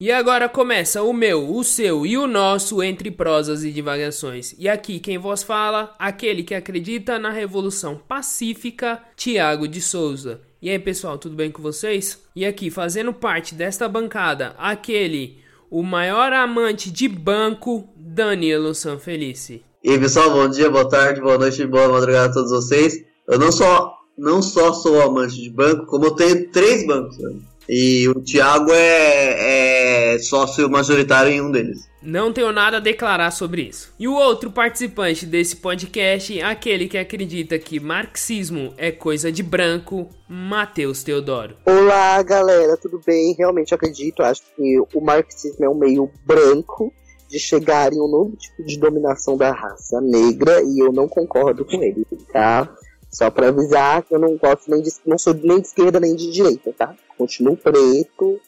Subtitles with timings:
[0.00, 4.54] E agora começa o meu, o seu e o nosso entre prosas e divagações.
[4.58, 10.40] E aqui quem vos fala, aquele que acredita na revolução pacífica, Tiago de Souza.
[10.62, 12.18] E aí pessoal, tudo bem com vocês?
[12.34, 15.36] E aqui fazendo parte desta bancada, aquele,
[15.70, 19.62] o maior amante de banco, Danilo Sanfelice.
[19.84, 23.04] E aí pessoal, bom dia, boa tarde, boa noite, boa madrugada a todos vocês.
[23.28, 27.18] Eu não só, não só sou amante de banco, como eu tenho três bancos.
[27.18, 27.34] Né?
[27.72, 31.88] E o Thiago é, é sócio majoritário em um deles.
[32.02, 33.94] Não tenho nada a declarar sobre isso.
[33.96, 40.10] E o outro participante desse podcast, aquele que acredita que marxismo é coisa de branco,
[40.28, 41.58] Matheus Teodoro.
[41.64, 43.36] Olá, galera, tudo bem?
[43.38, 46.92] Realmente acredito, acho que o marxismo é um meio branco
[47.28, 51.64] de chegar em um novo tipo de dominação da raça negra e eu não concordo
[51.64, 52.68] com ele, tá?
[53.10, 56.14] Só para avisar que eu não gosto nem de, não sou nem de esquerda nem
[56.14, 56.94] de direita, tá?
[57.18, 58.40] Continuo preto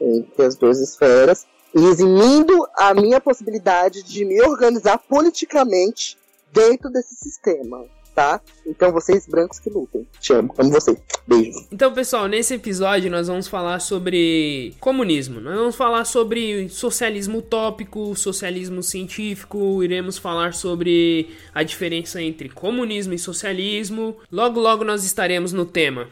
[0.00, 6.16] entre as duas esferas eximindo a minha possibilidade de me organizar politicamente
[6.52, 7.84] dentro desse sistema,
[8.16, 8.40] tá?
[8.66, 10.08] Então vocês brancos que lutem.
[10.18, 10.96] Te amo, amo vocês.
[11.28, 11.66] Beijo.
[11.70, 15.38] Então, pessoal, nesse episódio nós vamos falar sobre comunismo.
[15.38, 23.12] Nós vamos falar sobre socialismo utópico, socialismo científico, iremos falar sobre a diferença entre comunismo
[23.12, 24.16] e socialismo.
[24.32, 26.08] Logo logo nós estaremos no tema.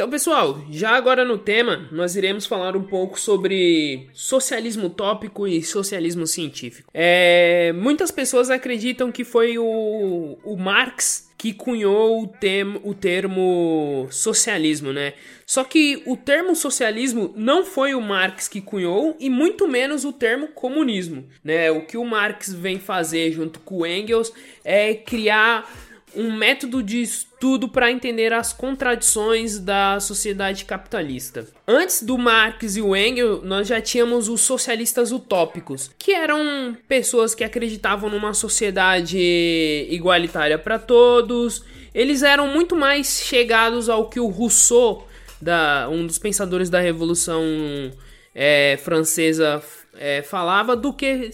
[0.00, 5.62] Então, pessoal, já agora no tema, nós iremos falar um pouco sobre socialismo utópico e
[5.62, 6.90] socialismo científico.
[6.94, 14.08] É, muitas pessoas acreditam que foi o, o Marx que cunhou o, tem, o termo
[14.10, 15.12] socialismo, né?
[15.44, 20.14] Só que o termo socialismo não foi o Marx que cunhou e muito menos o
[20.14, 21.70] termo comunismo, né?
[21.70, 24.32] O que o Marx vem fazer junto com o Engels
[24.64, 25.70] é criar
[26.16, 27.29] um método de estudo
[27.72, 31.46] para entender as contradições da sociedade capitalista.
[31.66, 37.34] Antes do Marx e o Engels, nós já tínhamos os socialistas utópicos, que eram pessoas
[37.34, 39.18] que acreditavam numa sociedade
[39.88, 41.64] igualitária para todos.
[41.94, 45.08] Eles eram muito mais chegados ao que o Rousseau,
[45.40, 47.42] da, um dos pensadores da Revolução
[48.34, 49.62] é, Francesa,
[49.94, 51.30] é, falava, do que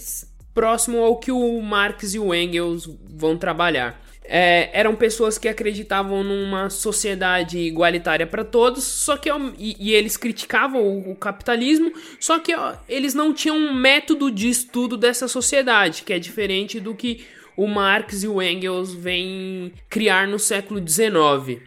[0.55, 6.23] próximo ao que o Marx e o Engels vão trabalhar é, eram pessoas que acreditavam
[6.23, 12.39] numa sociedade igualitária para todos, só que e, e eles criticavam o, o, capitalismo, só
[12.39, 16.95] que ó, eles não tinham um método de estudo dessa sociedade, que é diferente do
[16.95, 17.25] que
[17.57, 21.63] o Marx e o Engels vêm criar no século XIX.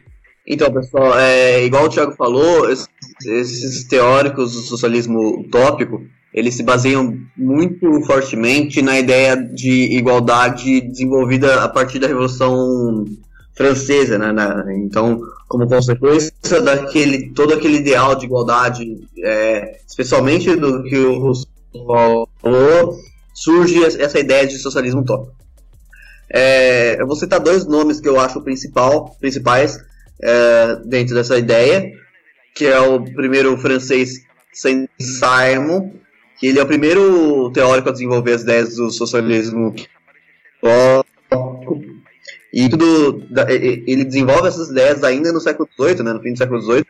[0.45, 2.87] Então, pessoal, é, igual o Thiago falou, esses,
[3.25, 6.03] esses teóricos do socialismo utópico,
[6.33, 13.05] eles se baseiam muito fortemente na ideia de igualdade desenvolvida a partir da Revolução
[13.55, 14.31] Francesa, né?
[14.77, 18.85] Então, como consequência daquele todo aquele ideal de igualdade,
[19.23, 22.95] é, especialmente do que o Rousseau falou,
[23.33, 25.33] surge essa ideia de socialismo utópico.
[26.31, 29.79] É, eu vou citar dois nomes que eu acho principal, principais
[30.21, 31.91] é, dentro dessa ideia,
[32.53, 34.21] que é o primeiro francês
[34.53, 35.91] Saint-Simon,
[36.39, 39.75] que ele é o primeiro teórico a desenvolver as ideias do socialismo.
[42.51, 43.23] E tudo
[43.85, 46.85] ele desenvolve essas ideias ainda no século XVIII, né, no fim do século XVIII,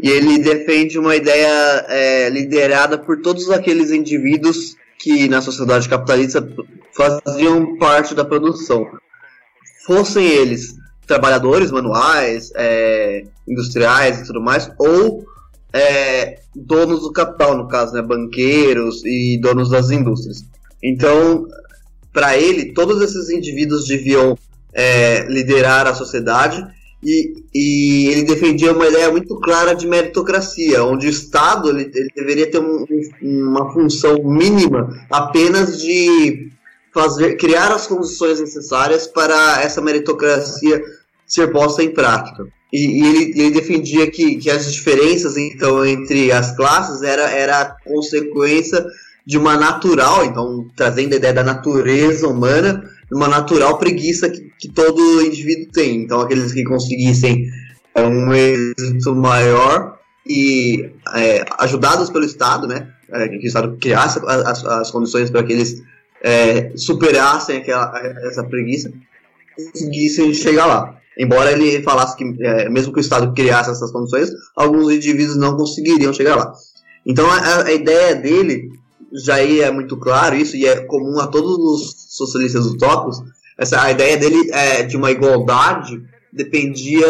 [0.00, 6.46] e ele defende uma ideia é, liderada por todos aqueles indivíduos que na sociedade capitalista
[6.94, 8.86] faziam parte da produção,
[9.84, 10.76] fossem eles
[11.06, 15.24] trabalhadores manuais, é, industriais e tudo mais, ou
[15.72, 20.44] é, donos do capital, no caso, né, banqueiros e donos das indústrias.
[20.82, 21.46] Então,
[22.12, 24.36] para ele, todos esses indivíduos deviam
[24.72, 26.64] é, liderar a sociedade
[27.02, 32.10] e, e, ele defendia uma ideia muito clara de meritocracia, onde o Estado ele, ele
[32.14, 32.86] deveria ter um,
[33.22, 36.52] uma função mínima apenas de
[36.94, 40.80] fazer, criar as condições necessárias para essa meritocracia
[41.26, 42.46] ser posta em prática.
[42.72, 47.76] E, e ele, ele, defendia que, que as diferenças então entre as classes era, era
[47.84, 48.84] consequência
[49.26, 52.82] de uma natural, então trazendo a ideia da natureza humana,
[53.12, 56.02] uma natural preguiça que, que todo indivíduo tem.
[56.02, 57.46] Então aqueles que conseguissem
[57.94, 64.18] é, um êxito maior e é, ajudados pelo Estado, né, é, que o Estado criasse
[64.26, 65.82] as, as condições para que eles
[66.22, 67.92] é, superassem aquela,
[68.24, 68.92] essa preguiça,
[69.56, 71.01] conseguissem chegar lá.
[71.18, 75.56] Embora ele falasse que, é, mesmo que o Estado criasse essas condições, alguns indivíduos não
[75.56, 76.52] conseguiriam chegar lá.
[77.04, 78.70] Então a, a ideia dele
[79.12, 83.22] já é muito claro isso e é comum a todos os socialistas utópicos.
[83.58, 87.06] Essa a ideia dele é de uma igualdade dependia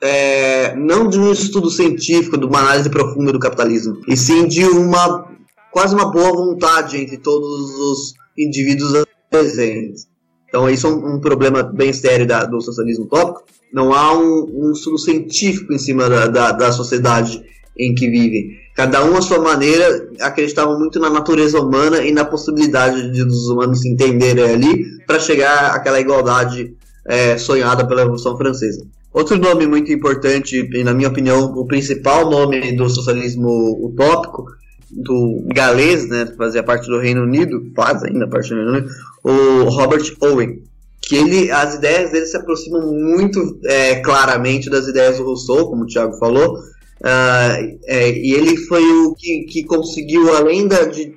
[0.00, 4.64] é, não de um estudo científico, de uma análise profunda do capitalismo, e sim de
[4.64, 5.28] uma
[5.70, 10.08] quase uma boa vontade entre todos os indivíduos presentes.
[10.50, 13.44] Então isso é um, um problema bem sério da, do socialismo utópico.
[13.72, 17.42] Não há um, um estudo científico em cima da, da, da sociedade
[17.78, 18.58] em que vivem.
[18.74, 23.48] Cada um à sua maneira acreditavam muito na natureza humana e na possibilidade de os
[23.48, 26.74] humanos se entenderem ali para chegar àquela igualdade
[27.06, 28.84] é, sonhada pela Revolução Francesa.
[29.12, 34.44] Outro nome muito importante, e na minha opinião, o principal nome do socialismo utópico,
[34.90, 38.88] do galês, né, fazia parte do Reino Unido, faz ainda parte do Reino Unido,
[39.22, 40.62] o Robert Owen,
[41.00, 45.84] que ele, as ideias dele se aproximam muito é, claramente das ideias do Rousseau, como
[45.84, 51.14] o Thiago falou, uh, é, e ele foi o que, que conseguiu, além da, de,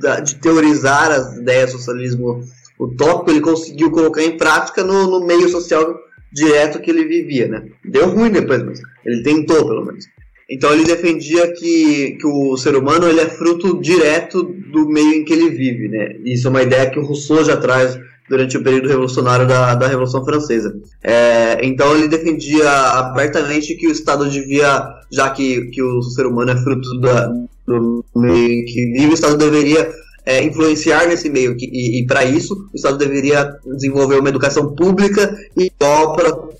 [0.00, 2.42] da, de teorizar as ideias do socialismo
[2.78, 5.96] utópico, ele conseguiu colocar em prática no, no meio social
[6.32, 7.66] direto que ele vivia, né?
[7.84, 10.04] Deu ruim depois, mas ele tentou, pelo menos.
[10.48, 15.24] Então ele defendia que, que o ser humano ele é fruto direto do meio em
[15.24, 16.16] que ele vive, né?
[16.24, 17.98] Isso é uma ideia que o Rousseau já traz
[18.28, 20.76] durante o período revolucionário da, da Revolução Francesa.
[21.02, 26.50] É, então ele defendia abertamente que o Estado devia, já que, que o ser humano
[26.50, 27.26] é fruto da,
[27.66, 29.92] do meio em que vive, o Estado deveria
[30.24, 31.56] é, influenciar nesse meio.
[31.58, 36.16] E, e para isso, o Estado deveria desenvolver uma educação pública igual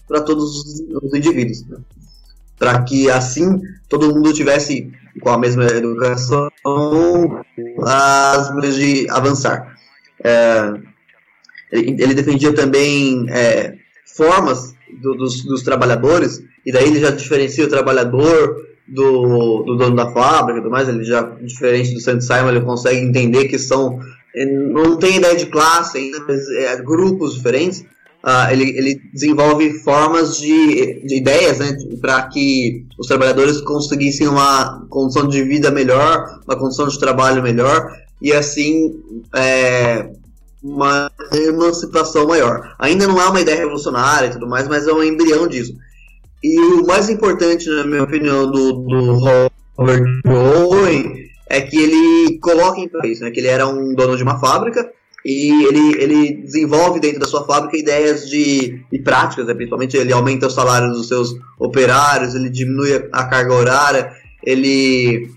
[0.06, 1.64] para todos os, os indivíduos.
[1.68, 1.78] Né?
[2.58, 6.50] Para que assim todo mundo tivesse com a mesma educação
[7.82, 9.76] as meios de avançar.
[10.22, 10.72] É,
[11.72, 13.74] ele, defendia também é,
[14.16, 19.96] formas do, dos, dos trabalhadores, e daí ele já diferencia o trabalhador do, do dono
[19.96, 23.58] da fábrica e tudo mais, ele já, diferente do Saint Simon, ele consegue entender que
[23.58, 23.98] são,
[24.72, 27.84] não tem ideia de classe ainda, mas é, grupos diferentes,
[28.26, 34.84] uh, ele, ele desenvolve formas de, de ideias né, para que os trabalhadores conseguissem uma
[34.90, 37.88] condição de vida melhor, uma condição de trabalho melhor,
[38.20, 39.00] e assim
[39.34, 40.10] é,
[40.62, 42.74] uma emancipação maior.
[42.78, 45.74] Ainda não é uma ideia revolucionária e tudo mais, mas é um embrião disso.
[46.42, 49.14] E o mais importante, na minha opinião, do, do
[49.76, 53.30] Robert Owen é que ele coloca em isso, né?
[53.30, 54.90] Que ele era um dono de uma fábrica
[55.28, 59.54] e ele, ele desenvolve dentro da sua fábrica ideias de, de práticas, né?
[59.54, 65.28] principalmente ele aumenta o salário dos seus operários, ele diminui a carga horária, ele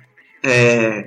[0.43, 1.05] é,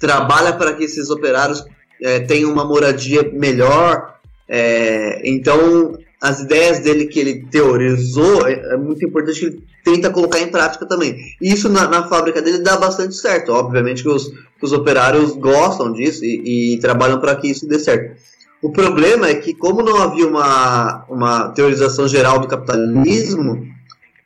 [0.00, 1.64] trabalha para que esses operários
[2.02, 4.16] é, tenham uma moradia melhor.
[4.48, 10.10] É, então as ideias dele que ele teorizou, é, é, muito importante que ele tenta
[10.10, 11.16] colocar em prática também.
[11.40, 13.52] E isso na, na fábrica dele dá bastante certo.
[13.52, 17.78] Obviamente que os, que os operários gostam disso e, e trabalham para que isso dê
[17.78, 18.16] certo.
[18.62, 23.66] O problema é que, como não havia uma, uma teorização geral do capitalismo,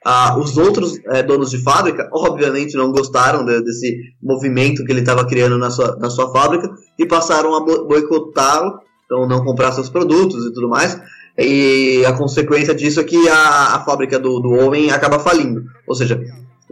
[0.04, 5.00] ah, os outros é, donos de fábrica, obviamente, não gostaram de, desse movimento que ele
[5.00, 9.90] estava criando na sua, na sua fábrica e passaram a boicotá-lo, então não comprar seus
[9.90, 10.98] produtos e tudo mais.
[11.40, 15.64] E a consequência disso é que a, a fábrica do, do Owen acaba falindo.
[15.86, 16.22] Ou seja,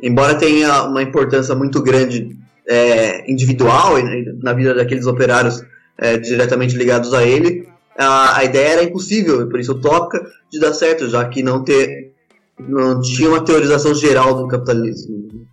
[0.02, 2.36] embora tenha uma importância muito grande
[2.68, 3.94] é, individual
[4.42, 5.64] na vida daqueles operários
[5.96, 10.75] é, diretamente ligados a ele, a, a, ideia era impossível, por isso utópica, de dar
[10.75, 12.12] certo, já que não, ter,
[12.58, 15.48] não tinha uma teorização geral do capitalismo.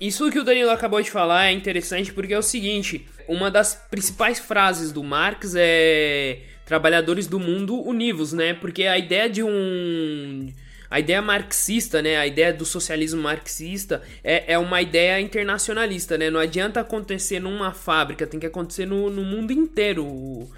[0.00, 3.74] Isso que o Danilo acabou de falar é interessante porque é o seguinte: uma das
[3.90, 8.54] principais frases do Marx é trabalhadores do mundo univos, né?
[8.54, 10.50] Porque a ideia de um
[10.90, 16.30] a ideia marxista, né, a ideia do socialismo marxista é, é uma ideia internacionalista, né?
[16.30, 20.48] Não adianta acontecer numa fábrica, tem que acontecer no, no mundo inteiro.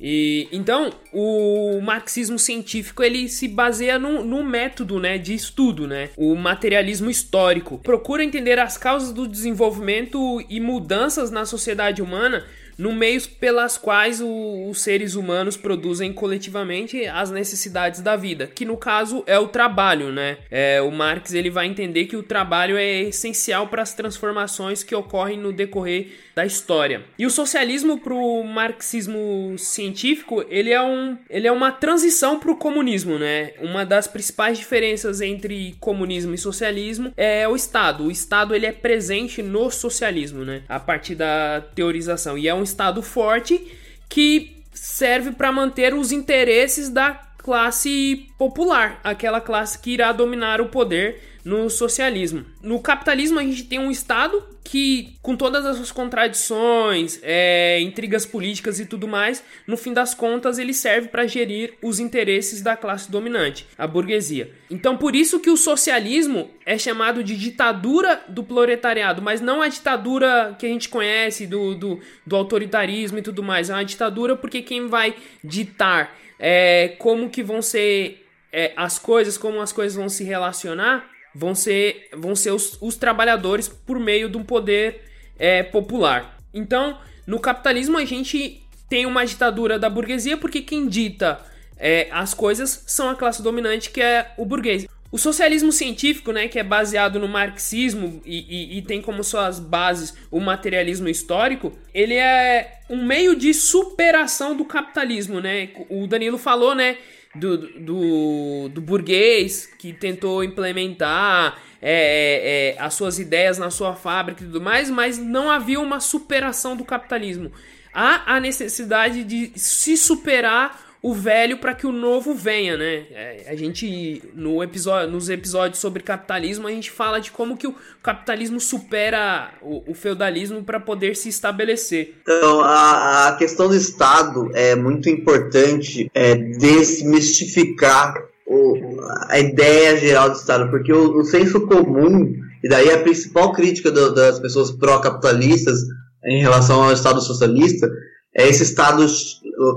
[0.00, 6.10] E então o marxismo científico ele se baseia no, no, método né, de estudo, né?
[6.16, 12.44] O materialismo histórico procura entender as causas do desenvolvimento e mudanças na sociedade humana
[12.80, 18.64] no meios pelas quais o, os seres humanos produzem coletivamente as necessidades da vida, que
[18.64, 20.38] no caso é o trabalho, né?
[20.50, 24.94] É, o Marx ele vai entender que o trabalho é essencial para as transformações que
[24.94, 27.04] ocorrem no decorrer da história.
[27.18, 32.50] E o socialismo para o marxismo científico ele é, um, ele é uma transição para
[32.50, 33.52] o comunismo, né?
[33.60, 38.04] Uma das principais diferenças entre comunismo e socialismo é o Estado.
[38.04, 40.62] O Estado ele é presente no socialismo, né?
[40.66, 43.76] A partir da teorização e é um Estado forte
[44.08, 50.68] que serve para manter os interesses da classe popular, aquela classe que irá dominar o
[50.68, 52.44] poder no socialismo.
[52.62, 58.24] No capitalismo a gente tem um Estado que, com todas as suas contradições, é, intrigas
[58.24, 62.76] políticas e tudo mais, no fim das contas ele serve para gerir os interesses da
[62.76, 64.52] classe dominante, a burguesia.
[64.70, 69.66] Então por isso que o socialismo é chamado de ditadura do proletariado, mas não a
[69.66, 74.36] ditadura que a gente conhece do, do, do autoritarismo e tudo mais, é uma ditadura
[74.36, 79.94] porque quem vai ditar é, como que vão ser é, as coisas, como as coisas
[79.94, 85.02] vão se relacionar, vão ser, vão ser os, os trabalhadores por meio de um poder
[85.38, 86.38] é, popular.
[86.52, 91.38] Então, no capitalismo a gente tem uma ditadura da burguesia porque quem dita
[91.76, 94.86] é, as coisas são a classe dominante que é o burguês.
[95.12, 99.58] O socialismo científico, né, que é baseado no marxismo e, e, e, tem como suas
[99.58, 105.70] bases o materialismo histórico, ele é um meio de superação do capitalismo, né?
[105.88, 106.96] O Danilo falou, né,
[107.34, 113.94] do, do, do burguês que tentou implementar é, é, é, as suas ideias na sua
[113.94, 117.50] fábrica e tudo mais, mas não havia uma superação do capitalismo.
[117.92, 123.06] Há a necessidade de se superar o velho para que o novo venha, né?
[123.10, 127.66] É, a gente no episódio, nos episódios sobre capitalismo a gente fala de como que
[127.66, 132.16] o capitalismo supera o, o feudalismo para poder se estabelecer.
[132.22, 138.14] Então a, a, questão do Estado é muito importante é, desmistificar
[138.46, 143.52] o, a ideia geral do Estado, porque o, o senso comum e daí a principal
[143.52, 145.78] crítica do, das pessoas pró-capitalistas
[146.26, 147.88] em relação ao Estado socialista
[148.34, 149.04] é esse Estado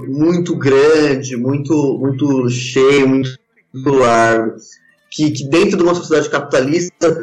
[0.08, 4.56] muito grande, muito, muito cheio, muito largo,
[5.10, 7.18] que, que dentro de uma sociedade capitalista,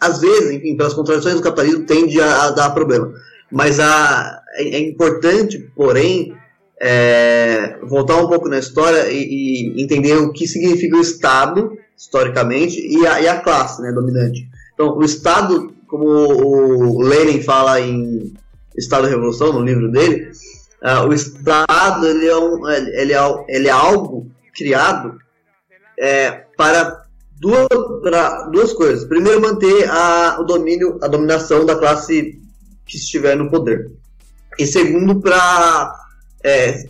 [0.00, 3.12] às vezes, enfim, pelas contradições do capitalismo, tende a, a dar problema.
[3.50, 6.34] Mas a, é, é importante, porém,
[6.80, 12.80] é, voltar um pouco na história e, e, entender o que significa o Estado, historicamente,
[12.80, 14.48] e a, e a classe né, dominante.
[14.74, 18.34] Então, o Estado, como o Lenin fala em
[18.76, 20.30] Estado da Revolução, no livro dele,
[20.82, 25.18] uh, o Estado ele é, um, ele, é, ele é algo criado
[25.98, 27.04] é, para
[27.40, 27.68] duas,
[28.02, 29.04] para duas coisas.
[29.04, 32.40] Primeiro, manter a, o domínio, a dominação da classe
[32.86, 33.90] que estiver no poder.
[34.58, 35.92] E segundo, para
[36.42, 36.84] é,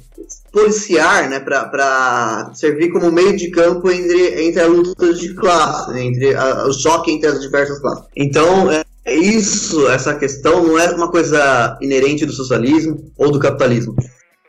[0.53, 6.35] policiar, né, para servir como meio de campo entre, entre a luta de classe, entre
[6.35, 8.05] a, o choque entre as diversas classes.
[8.15, 13.95] Então, é, isso, essa questão não é uma coisa inerente do socialismo ou do capitalismo.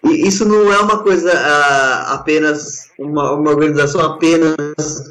[0.03, 5.03] E isso não é uma coisa uh, apenas, uma, uma organização apenas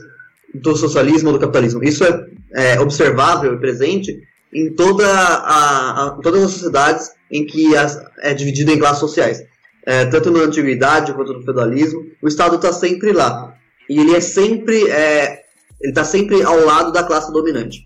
[0.54, 1.82] do socialismo ou do capitalismo.
[1.84, 4.18] Isso é, é observável e presente
[4.52, 9.42] em toda a, a, todas as sociedades em que as, é dividido em classes sociais.
[9.84, 13.54] É, tanto na antiguidade quanto no feudalismo, o Estado está sempre lá.
[13.90, 15.42] E ele é sempre, é,
[15.82, 17.84] ele está sempre ao lado da classe dominante.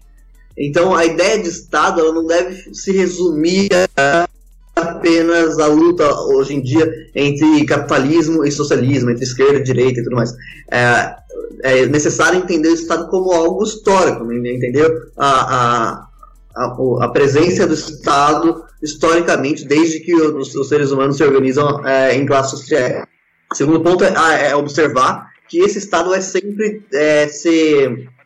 [0.58, 4.28] Então a ideia de Estado ela não deve se resumir a
[4.78, 10.04] apenas a luta hoje em dia entre capitalismo e socialismo, entre esquerda e direita e
[10.04, 10.32] tudo mais.
[10.70, 11.16] É,
[11.62, 14.52] é necessário entender o Estado como algo histórico, né?
[14.52, 14.88] entendeu?
[15.16, 16.08] A, a,
[16.56, 22.14] a, a, presença do Estado historicamente, desde que os, os seres humanos se organizam é,
[22.14, 23.04] em classes sociais.
[23.52, 28.17] O segundo ponto é, é, observar que esse Estado é sempre é, ser é,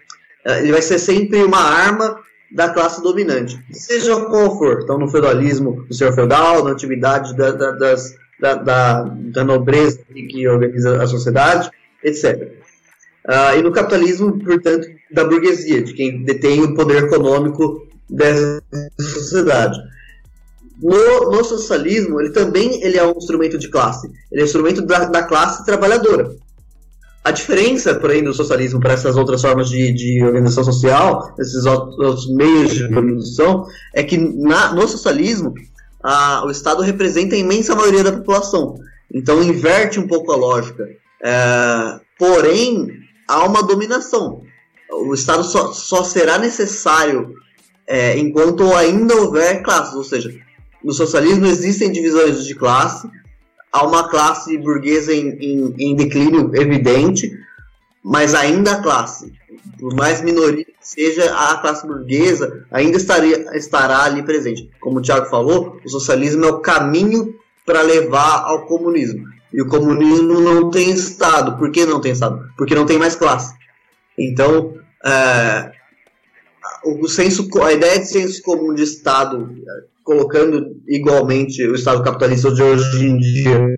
[0.44, 2.18] ele vai ser sempre uma arma
[2.50, 4.80] da classe dominante, seja qual for.
[4.82, 10.00] Então, no feudalismo, no senhor feudal, na atividade da, da, das, da, da, da, nobreza
[10.12, 11.70] que organiza a sociedade,
[12.02, 12.42] etc.
[12.42, 12.52] Uh,
[13.28, 18.62] ah, e no capitalismo, portanto, da burguesia, de quem detém o poder econômico dessa
[18.98, 19.78] sociedade.
[20.82, 24.10] No, no, socialismo, ele também ele é um instrumento de classe.
[24.30, 26.34] Ele é um instrumento da, da classe trabalhadora.
[27.24, 32.28] A diferença, porém, do socialismo para essas outras formas de, de organização social, esses outros
[32.34, 33.64] meios de organização,
[33.94, 35.54] é que na, no socialismo
[36.02, 38.74] a, o Estado representa a imensa maioria da população.
[39.14, 40.84] Então inverte um pouco a lógica.
[41.22, 42.88] É, porém,
[43.28, 44.42] há uma dominação.
[44.90, 47.34] O Estado só, só será necessário
[47.86, 50.34] é, enquanto ainda houver classes, ou seja,
[50.82, 53.08] no socialismo existem divisões de classe,
[53.72, 57.32] há uma classe burguesa em, em, em declínio evidente,
[58.04, 59.32] mas ainda a classe,
[59.78, 64.70] por mais minoria que seja, a classe burguesa ainda estaria, estará ali presente.
[64.80, 69.24] Como o Tiago falou, o socialismo é o caminho para levar ao comunismo.
[69.52, 71.58] E o comunismo não tem Estado.
[71.58, 72.48] Por que não tem Estado?
[72.56, 73.54] Porque não tem mais classe.
[74.18, 74.74] Então,
[75.04, 75.72] é,
[76.84, 79.54] o senso, a ideia de senso comum de Estado
[80.02, 83.76] colocando igualmente o Estado capitalista de hoje em dia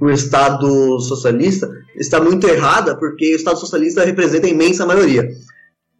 [0.00, 5.28] o Estado socialista está muito errada, porque o Estado socialista representa a imensa maioria.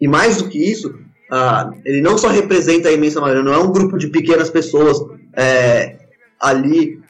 [0.01, 3.59] E mais do que isso, uh, ele não só representa a imensa maioria, não é
[3.59, 4.99] um grupo de pequenas pessoas
[5.37, 5.97] é,
[6.41, 7.01] ali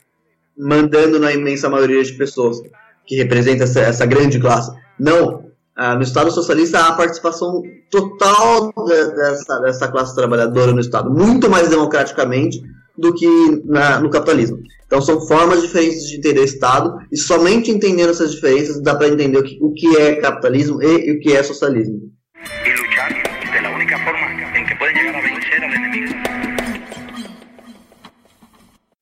[0.56, 2.58] mandando na imensa maioria de pessoas
[3.06, 4.70] que representa essa, essa grande classe.
[4.98, 5.44] Não.
[5.76, 11.50] Uh, no Estado socialista há a participação total dessa, dessa classe trabalhadora no Estado, muito
[11.50, 12.62] mais democraticamente
[12.96, 13.26] do que
[13.64, 14.58] na, no capitalismo.
[14.86, 19.38] Então são formas diferentes de entender Estado e somente entendendo essas diferenças dá para entender
[19.38, 21.98] o que, o que é capitalismo e, e o que é socialismo.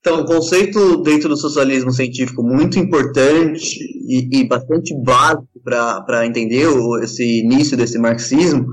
[0.03, 6.67] Então, um conceito dentro do socialismo científico muito importante e, e bastante básico para entender
[6.67, 8.67] o, esse início desse marxismo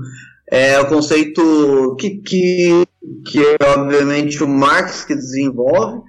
[0.50, 2.84] é o conceito que, que,
[3.24, 6.02] que é, obviamente, o Marx que desenvolve,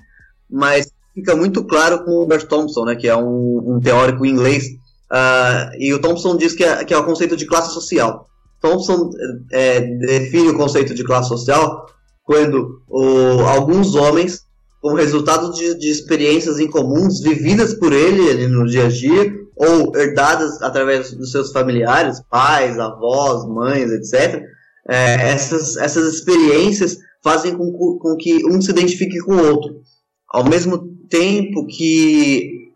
[0.49, 4.65] mas fica muito claro com o Robert Thompson, né, que é um, um teórico inglês.
[5.11, 8.25] Uh, e o Thompson diz que é, que é o conceito de classe social.
[8.59, 9.11] Thompson
[9.51, 11.85] é, define o conceito de classe social
[12.23, 14.49] quando o, alguns homens
[14.81, 20.59] como resultado de, de experiências incomuns vividas por ele no dia a dia ou herdadas
[20.63, 24.43] através dos seus familiares, pais, avós, mães, etc.
[24.89, 29.81] É, essas, essas experiências fazem com, com que um se identifique com o outro.
[30.27, 32.71] Ao mesmo tempo que,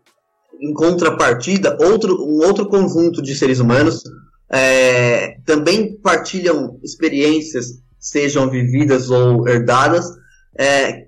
[0.60, 4.04] em contrapartida, outro, um outro conjunto de seres humanos
[4.48, 7.66] é, também partilham experiências,
[7.98, 10.06] sejam vividas ou herdadas,
[10.56, 11.06] é,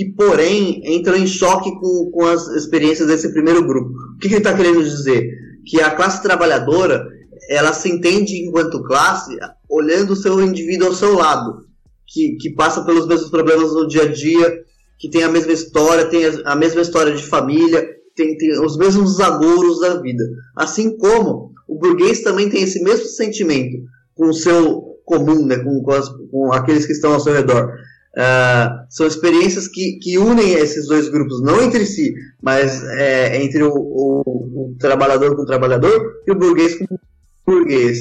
[0.00, 3.90] que, porém, entram em choque com, com as experiências desse primeiro grupo.
[3.90, 5.30] O que, que ele está querendo dizer?
[5.66, 7.06] Que a classe trabalhadora
[7.50, 9.36] ela se entende enquanto classe
[9.68, 11.66] olhando o seu indivíduo ao seu lado,
[12.06, 14.64] que, que passa pelos mesmos problemas no dia a dia,
[14.98, 19.20] que tem a mesma história, tem a mesma história de família, tem, tem os mesmos
[19.20, 20.24] agouros da vida.
[20.56, 23.76] Assim como o burguês também tem esse mesmo sentimento
[24.14, 27.70] com o seu comum, né, com, com, as, com aqueles que estão ao seu redor.
[28.16, 33.62] Uh, são experiências que, que unem esses dois grupos, não entre si, mas é, entre
[33.62, 36.98] o, o, o, trabalhador com o trabalhador e o burguês com o
[37.46, 37.98] burguês.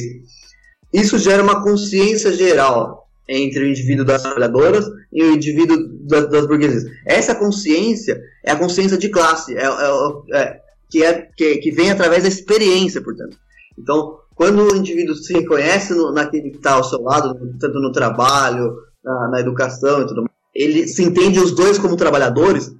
[0.92, 6.48] Isso gera uma consciência geral entre o indivíduo das trabalhadoras e o indivíduo das, das
[6.48, 6.86] burguesias.
[7.06, 11.92] Essa consciência é a consciência de classe, é, é, é, que, é que, que vem
[11.92, 13.38] através da experiência, portanto.
[13.78, 17.92] Então, quando o indivíduo se reconhece no, naquele que está ao seu lado, tanto no
[17.92, 22.72] trabalho, na, na educação e tudo mais, ele se entende os dois como trabalhadores,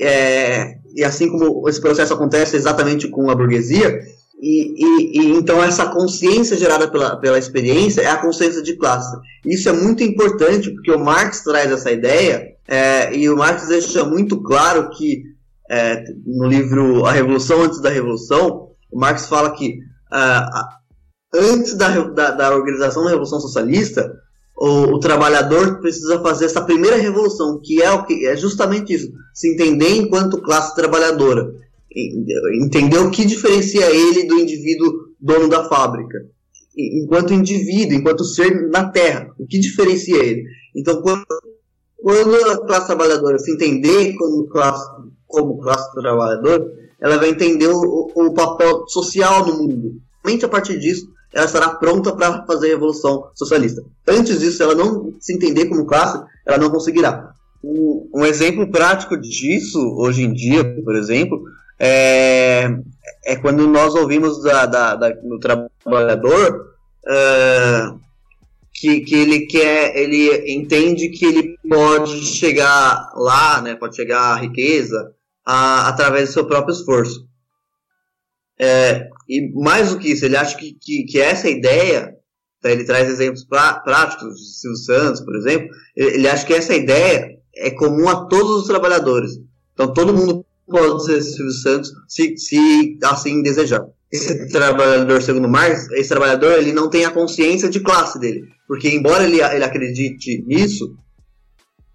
[0.00, 4.00] é, e assim como esse processo acontece exatamente com a burguesia,
[4.40, 9.16] e, e, e, então essa consciência gerada pela, pela experiência é a consciência de classe.
[9.44, 14.04] Isso é muito importante porque o Marx traz essa ideia é, e o Marx deixa
[14.04, 15.24] muito claro que
[15.68, 19.78] é, no livro A Revolução Antes da Revolução, o Marx fala que
[20.12, 20.40] é,
[21.34, 24.08] antes da, da, da organização da Revolução Socialista,
[24.58, 29.08] o, o, trabalhador precisa fazer essa primeira revolução, que é o que é justamente isso,
[29.32, 31.54] se entender enquanto classe trabalhadora,
[32.60, 36.18] entender o que diferencia ele do indivíduo dono da fábrica,
[36.76, 40.42] enquanto indivíduo, enquanto ser na Terra, o que diferencia ele.
[40.74, 41.24] Então, quando,
[41.96, 44.84] quando a classe trabalhadora se entender como classe,
[45.26, 46.66] como classe trabalhadora,
[47.00, 49.92] ela vai entender o, o papel social no mundo.
[50.20, 53.82] Somente a partir disso ela estará pronta para fazer a revolução socialista.
[54.06, 57.32] Antes disso, ela não se entender como classe, ela não conseguirá.
[57.62, 61.42] Um, exemplo prático disso, hoje em dia, por exemplo,
[61.78, 62.68] é,
[63.24, 68.00] é quando nós ouvimos da, da, da do trabalhador uh,
[68.72, 74.36] que, que ele quer, ele entende que ele pode chegar lá, né, pode chegar à
[74.36, 75.12] riqueza
[75.44, 77.26] a, através do seu próprio esforço.
[78.58, 82.14] É, e mais do que isso, ele acha que, que, que essa ideia,
[82.62, 86.54] tá, ele traz exemplos pra, práticos de Silvio Santos, por exemplo, ele, ele, acha que
[86.54, 89.32] essa ideia é comum a todos os trabalhadores.
[89.74, 93.86] Então todo mundo pode ser Silvio Santos se, se assim desejar.
[94.10, 98.42] Esse trabalhador, segundo Marx, esse trabalhador ele não tem a consciência de classe dele.
[98.66, 100.96] Porque embora ele, ele acredite nisso,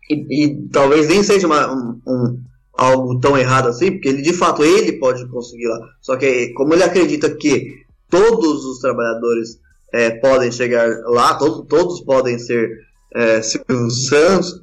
[0.09, 2.43] e, e talvez nem seja uma, um, um
[2.75, 5.79] algo tão errado assim, porque ele de fato ele pode conseguir lá.
[6.01, 9.59] Só que como ele acredita que todos os trabalhadores
[9.93, 12.69] é, podem chegar lá, todos, todos podem ser
[13.13, 14.59] é, Silvio Santos,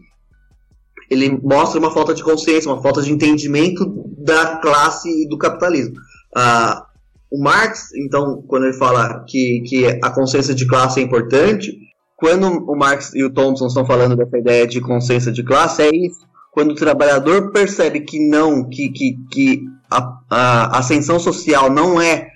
[1.08, 3.84] ele mostra uma falta de consciência, uma falta de entendimento
[4.18, 5.94] da classe e do capitalismo.
[6.34, 6.86] Ah,
[7.30, 11.76] o Marx, então, quando ele fala que, que a consciência de classe é importante,
[12.16, 15.90] quando o Marx e o Thompson estão falando dessa ideia de consciência de classe, é
[15.94, 16.29] isso
[16.60, 22.28] quando o trabalhador percebe que não, que, que, que a, a ascensão social não é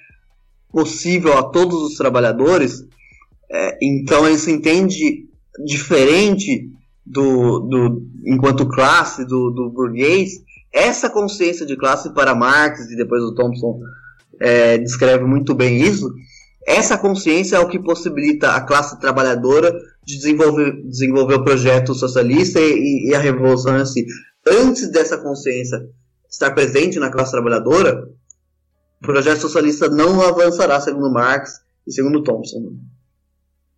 [0.73, 2.87] possível a todos os trabalhadores,
[3.53, 5.29] é, então ele se entende
[5.67, 6.71] diferente
[7.05, 10.43] do, do enquanto classe do, do burguês.
[10.73, 13.79] Essa consciência de classe para Marx e depois o Thompson
[14.41, 16.11] é, descreve muito bem isso.
[16.67, 19.71] Essa consciência é o que possibilita a classe trabalhadora
[20.05, 24.07] de desenvolver, desenvolver o projeto socialista e, e a revolução em si.
[24.47, 25.89] Antes dessa consciência
[26.31, 28.07] estar presente na classe trabalhadora,
[29.03, 32.77] o projeto socialista não avançará, segundo Marx e segundo Thompson.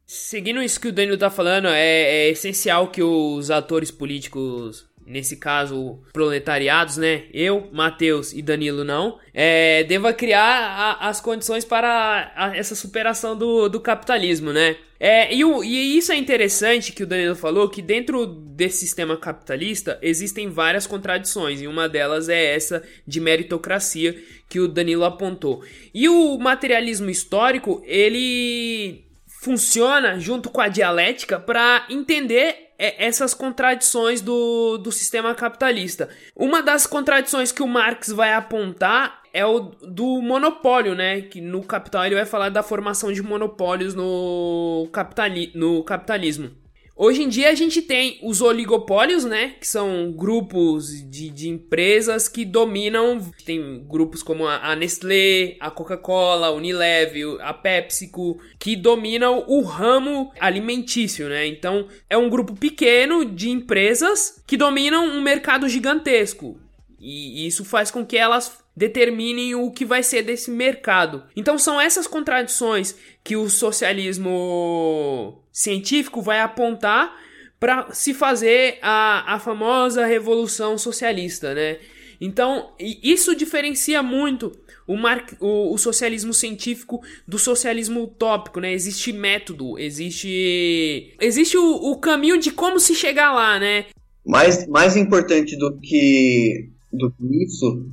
[0.07, 5.37] Seguindo isso que o Daniel está falando, é, é essencial que os atores políticos nesse
[5.37, 7.25] caso, proletariados, né?
[7.33, 13.37] Eu, Matheus e Danilo não, é, deva criar a, as condições para a, essa superação
[13.37, 14.77] do, do capitalismo, né?
[14.99, 19.17] É, e, o, e isso é interessante que o Danilo falou, que dentro desse sistema
[19.17, 25.63] capitalista existem várias contradições, e uma delas é essa de meritocracia que o Danilo apontou.
[25.95, 29.05] E o materialismo histórico, ele
[29.43, 36.09] funciona junto com a dialética para entender é, essas contradições do, do sistema capitalista.
[36.35, 41.21] Uma das contradições que o Marx vai apontar é o do monopólio, né?
[41.21, 46.51] Que no Capital ele vai falar da formação de monopólios no, capitali no capitalismo.
[46.99, 49.55] Hoje em dia a gente tem os oligopólios, né?
[49.61, 53.21] Que são grupos de, de empresas que dominam.
[53.45, 60.33] Tem grupos como a, Nestlé, a Coca-Cola, a Unilever, a PepsiCo, que dominam o ramo
[60.41, 61.47] alimentício, né?
[61.47, 66.59] Então é um grupo pequeno de empresas que dominam um mercado gigantesco.
[66.99, 71.25] E isso faz com que elas determinem o que vai ser desse mercado.
[71.37, 77.17] Então são essas contradições que o socialismo científico vai apontar
[77.59, 81.79] para se fazer a, a famosa revolução socialista, né?
[82.21, 84.53] Então, isso diferencia muito
[84.87, 85.25] o, mar...
[85.41, 88.71] o, o, socialismo científico do socialismo utópico, né?
[88.71, 93.87] Existe método, existe existe o, o caminho de como se chegar lá, né?
[94.27, 97.87] Mais, mais importante do que, do que isso,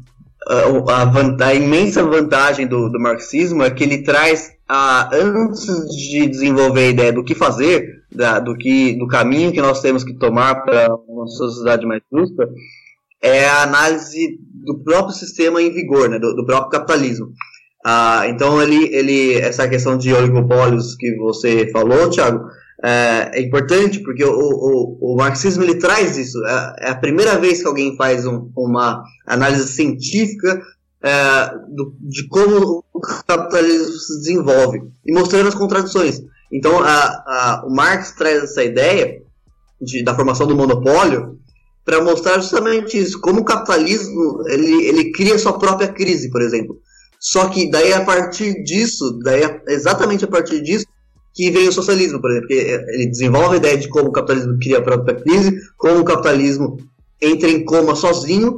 [0.47, 6.27] a, a, a imensa vantagem do, do, marxismo é que ele traz, a, antes de
[6.27, 10.13] desenvolver a ideia do que fazer, da, do, que, do caminho que nós temos que
[10.13, 12.47] tomar para uma sociedade mais justa,
[13.21, 17.27] é a análise do próprio sistema em vigor, né, do, do próprio capitalismo.
[17.85, 22.45] Ah, então ele, ele, essa questão de oligopólios que você falou, Thiago,
[22.83, 26.37] é, é importante porque o, o, o, marxismo ele traz isso.
[26.45, 30.61] É, é, a primeira vez que alguém faz um, uma análise científica
[31.01, 36.21] é, do, de como o capitalismo se desenvolve e mostrando as contradições.
[36.51, 39.21] Então, a, a, o Marx traz essa ideia
[39.81, 41.39] de, da formação do monopólio
[41.85, 46.77] para mostrar justamente isso, como o capitalismo ele, ele cria sua própria crise, por exemplo.
[47.19, 50.85] Só que daí a partir disso, daí exatamente a partir disso,
[51.33, 54.59] que vem o socialismo, por exemplo, que ele desenvolve a ideia de como o capitalismo
[54.59, 56.77] cria a própria crise, como o capitalismo
[57.19, 58.55] entra em coma sozinho,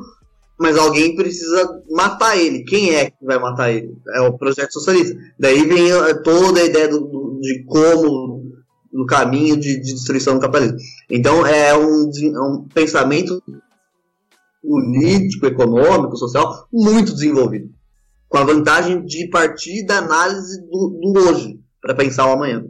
[0.59, 2.65] mas alguém precisa matar ele.
[2.65, 3.95] Quem é que vai matar ele?
[4.15, 5.15] É o projeto socialista.
[5.39, 5.89] Daí vem
[6.23, 8.43] toda a ideia do, do, de como,
[8.91, 10.77] do caminho de, de, destruição do capitalismo.
[11.09, 13.41] Então é um, é um pensamento
[14.61, 17.69] político, econômico, social muito desenvolvido,
[18.27, 22.65] com a vantagem de partir da análise do, do hoje para pensar o amanhã.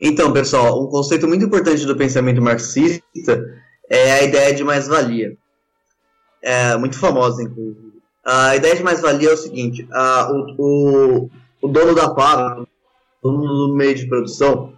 [0.00, 3.44] Então, pessoal, um conceito muito importante do pensamento marxista
[3.88, 5.36] é a ideia de mais-valia.
[6.42, 8.00] É muito famosa, inclusive.
[8.24, 11.30] A ideia de mais-valia é o seguinte: a, o, o,
[11.62, 12.66] o dono da fábrica,
[13.22, 14.74] o dono do meio de produção,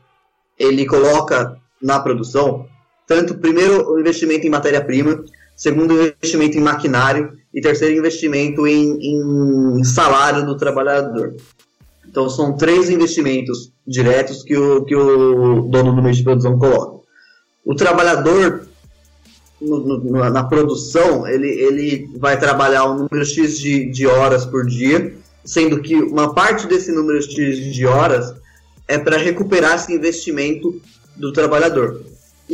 [0.59, 2.69] ele coloca na produção
[3.07, 5.25] tanto primeiro o investimento em matéria-prima,
[5.57, 11.35] segundo investimento em maquinário e terceiro investimento em, em salário do trabalhador.
[12.09, 17.03] Então são três investimentos diretos que o, que o dono do meio de produção coloca.
[17.65, 18.67] O trabalhador
[19.61, 24.67] no, no, na produção ele, ele vai trabalhar um número X de, de horas por
[24.67, 28.35] dia, sendo que uma parte desse número X de horas
[28.89, 30.81] é para recuperar esse investimento
[31.17, 32.03] do trabalhador.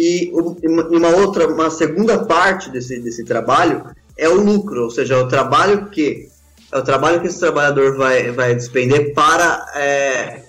[0.00, 3.84] E uma outra, uma segunda parte desse, desse trabalho
[4.16, 6.28] é o lucro, ou seja, é o trabalho que
[6.70, 10.44] é o trabalho que esse trabalhador vai, vai despender para é,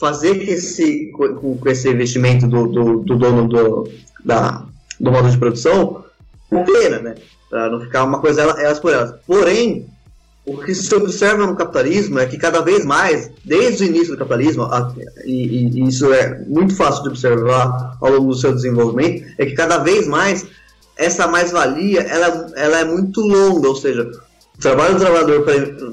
[0.00, 3.88] fazer que esse, com, com, esse investimento do, do, do dono do,
[4.24, 4.64] da,
[4.98, 6.04] do modo de produção
[6.50, 7.14] pena, né?
[7.48, 9.14] Para não ficar uma coisa elas por elas.
[9.24, 9.86] Porém,
[10.48, 14.18] o que se observa no capitalismo é que cada vez mais, desde o início do
[14.18, 14.68] capitalismo,
[15.24, 19.52] e, e, isso é muito fácil de observar ao longo do seu desenvolvimento, é que
[19.52, 20.46] cada vez mais
[20.96, 24.10] essa mais-valia ela, ela é muito longa, ou seja,
[24.56, 25.44] o trabalho do trabalhador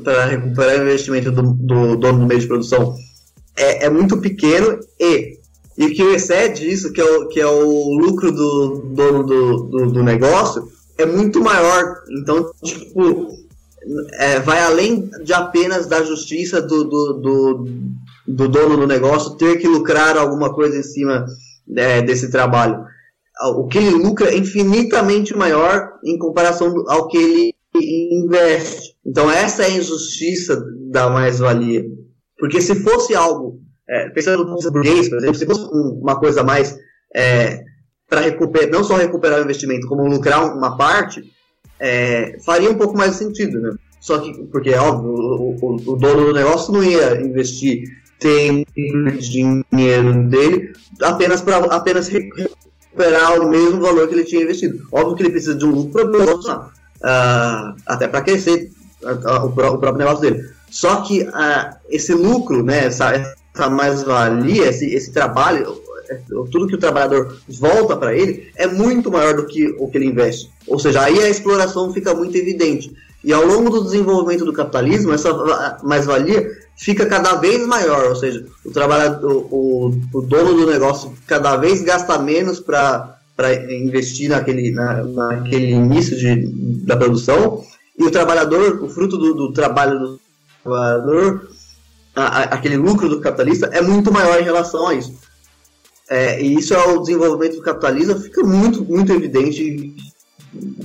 [0.04, 2.96] para recuperar o investimento do, do, dono do meio de produção
[3.56, 5.38] é, é muito pequeno e,
[5.78, 9.92] e que excede isso, que é o, que é o lucro do dono do, do,
[9.92, 11.96] do negócio, é muito maior.
[12.10, 13.45] Então, tipo,
[14.14, 17.66] é, vai além de apenas da justiça do, do, do,
[18.28, 21.26] do, dono do negócio ter que lucrar alguma coisa em cima
[21.76, 22.84] é, desse trabalho.
[23.56, 28.96] O que ele lucra é infinitamente maior em comparação ao que ele investe.
[29.06, 31.84] Então, essa é a injustiça da mais-valia.
[32.40, 36.78] Porque se fosse algo, é, pensando no burguês, por exemplo, se fosse uma coisa mais
[37.14, 37.62] é,
[38.10, 41.24] para recuperar, não só recuperar o investimento, como lucrar uma parte,
[41.80, 43.74] é, faria um pouco mais sentido, né?
[44.00, 47.84] Só que, porque é óbvio, o, o, o dono do negócio não ia investir
[48.20, 48.72] tempo
[49.20, 54.88] dinheiro dele apenas para apenas recuperar o mesmo valor que ele tinha investido.
[54.92, 58.72] Óbvio que ele precisa de um lucro para uh, até para crescer
[59.04, 60.50] uh, o, o, próprio negócio dele.
[60.70, 65.82] Só que uh, esse lucro, né, essa, essa mais-valia, esse, esse trabalho,
[66.52, 70.08] tudo que o trabalhador volta para ele é muito maior do que o que ele
[70.08, 70.50] investe.
[70.68, 72.96] Ou seja, aí a exploração fica muito evidente.
[73.24, 75.34] E ao longo do desenvolvimento do capitalismo, essa
[75.84, 81.56] mais-valia fica cada vez maior, ou seja, o, trabalhador, o, o dono do negócio cada
[81.58, 83.18] vez gasta menos para
[83.70, 87.64] investir naquele, na, naquele início de, da produção,
[87.98, 90.20] e o trabalhador, o fruto do, do trabalho do
[90.64, 91.50] trabalhador,
[92.16, 95.16] a, a, aquele lucro do capitalista é muito maior em relação a isso.
[96.10, 99.96] É, e isso é o desenvolvimento do capitalismo, fica muito, muito evidente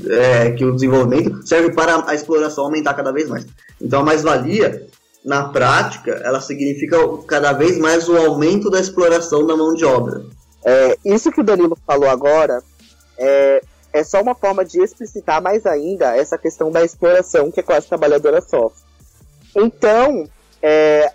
[0.09, 3.47] é, que o desenvolvimento serve para a exploração aumentar cada vez mais.
[3.81, 4.87] Então a mais-valia,
[5.25, 10.25] na prática, ela significa cada vez mais o aumento da exploração da mão de obra.
[10.65, 12.63] É, isso que o Danilo falou agora
[13.19, 17.63] é, é só uma forma de explicitar mais ainda essa questão da exploração que a
[17.63, 18.81] classe trabalhadora sofre.
[19.55, 20.29] Então,
[20.63, 21.13] é,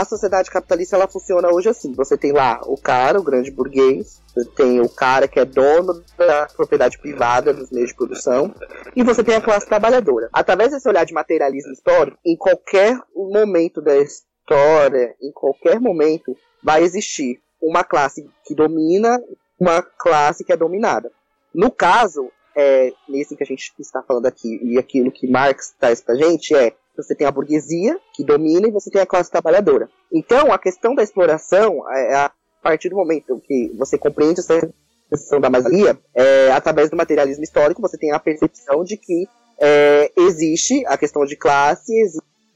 [0.00, 1.92] a sociedade capitalista ela funciona hoje assim.
[1.94, 6.04] Você tem lá o cara, o grande burguês, você tem o cara que é dono
[6.16, 8.54] da propriedade privada dos meios de produção,
[8.94, 10.28] e você tem a classe trabalhadora.
[10.32, 16.82] Através desse olhar de materialismo histórico, em qualquer momento da história, em qualquer momento, vai
[16.84, 19.20] existir uma classe que domina,
[19.58, 21.10] uma classe que é dominada.
[21.52, 26.00] No caso, é, nesse que a gente está falando aqui, e aquilo que Marx traz
[26.00, 29.88] pra gente é você tem a burguesia, que domina, e você tem a classe trabalhadora.
[30.12, 32.32] Então, a questão da exploração, é, é a
[32.62, 34.68] partir do momento que você compreende essa
[35.08, 39.26] questão da mais-valia, é, através do materialismo histórico, você tem a percepção de que
[39.58, 41.92] é, existe a questão de classe,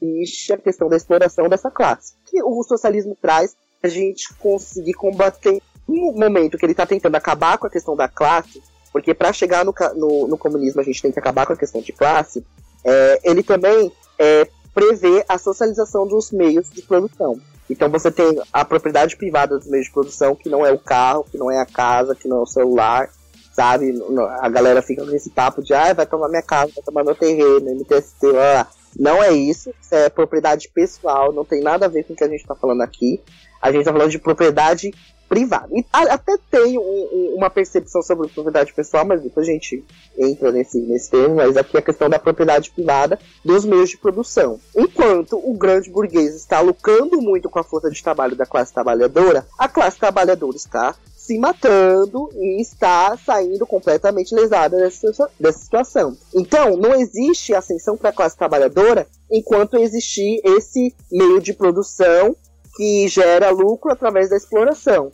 [0.01, 2.13] existe a questão da exploração dessa classe.
[2.25, 7.57] Que o socialismo traz a gente conseguir combater no momento que ele está tentando acabar
[7.57, 11.11] com a questão da classe, porque para chegar no, no, no, comunismo a gente tem
[11.11, 12.45] que acabar com a questão de classe,
[12.83, 17.39] é, ele também é, prevê a socialização dos meios de produção.
[17.69, 21.25] Então você tem a propriedade privada dos meios de produção, que não é o carro,
[21.29, 23.09] que não é a casa, que não é o celular,
[23.53, 23.93] sabe?
[24.41, 27.15] A galera fica com esse papo de, ah, vai tomar minha casa, vai tomar meu
[27.15, 28.67] terreno, MTST, lá.
[28.99, 32.23] Não é isso, isso é propriedade pessoal, não tem nada a ver com o que
[32.23, 33.19] a gente está falando aqui.
[33.61, 34.91] A gente está falando de propriedade
[35.33, 35.75] privado.
[35.75, 39.83] E até tem um, um, uma percepção sobre propriedade pessoal, mas depois a gente
[40.17, 43.97] entra nesse, nesse termo, mas aqui é a questão da propriedade privada dos meios de
[43.97, 44.59] produção.
[44.75, 49.45] Enquanto o grande burguês está lucrando muito com a força de trabalho da classe trabalhadora,
[49.57, 56.17] a classe trabalhadora está se matando e está saindo completamente lesada dessa, dessa situação.
[56.35, 62.35] Então, não existe ascensão para a classe trabalhadora enquanto existir esse meio de produção
[62.75, 65.11] que gera lucro através da exploração.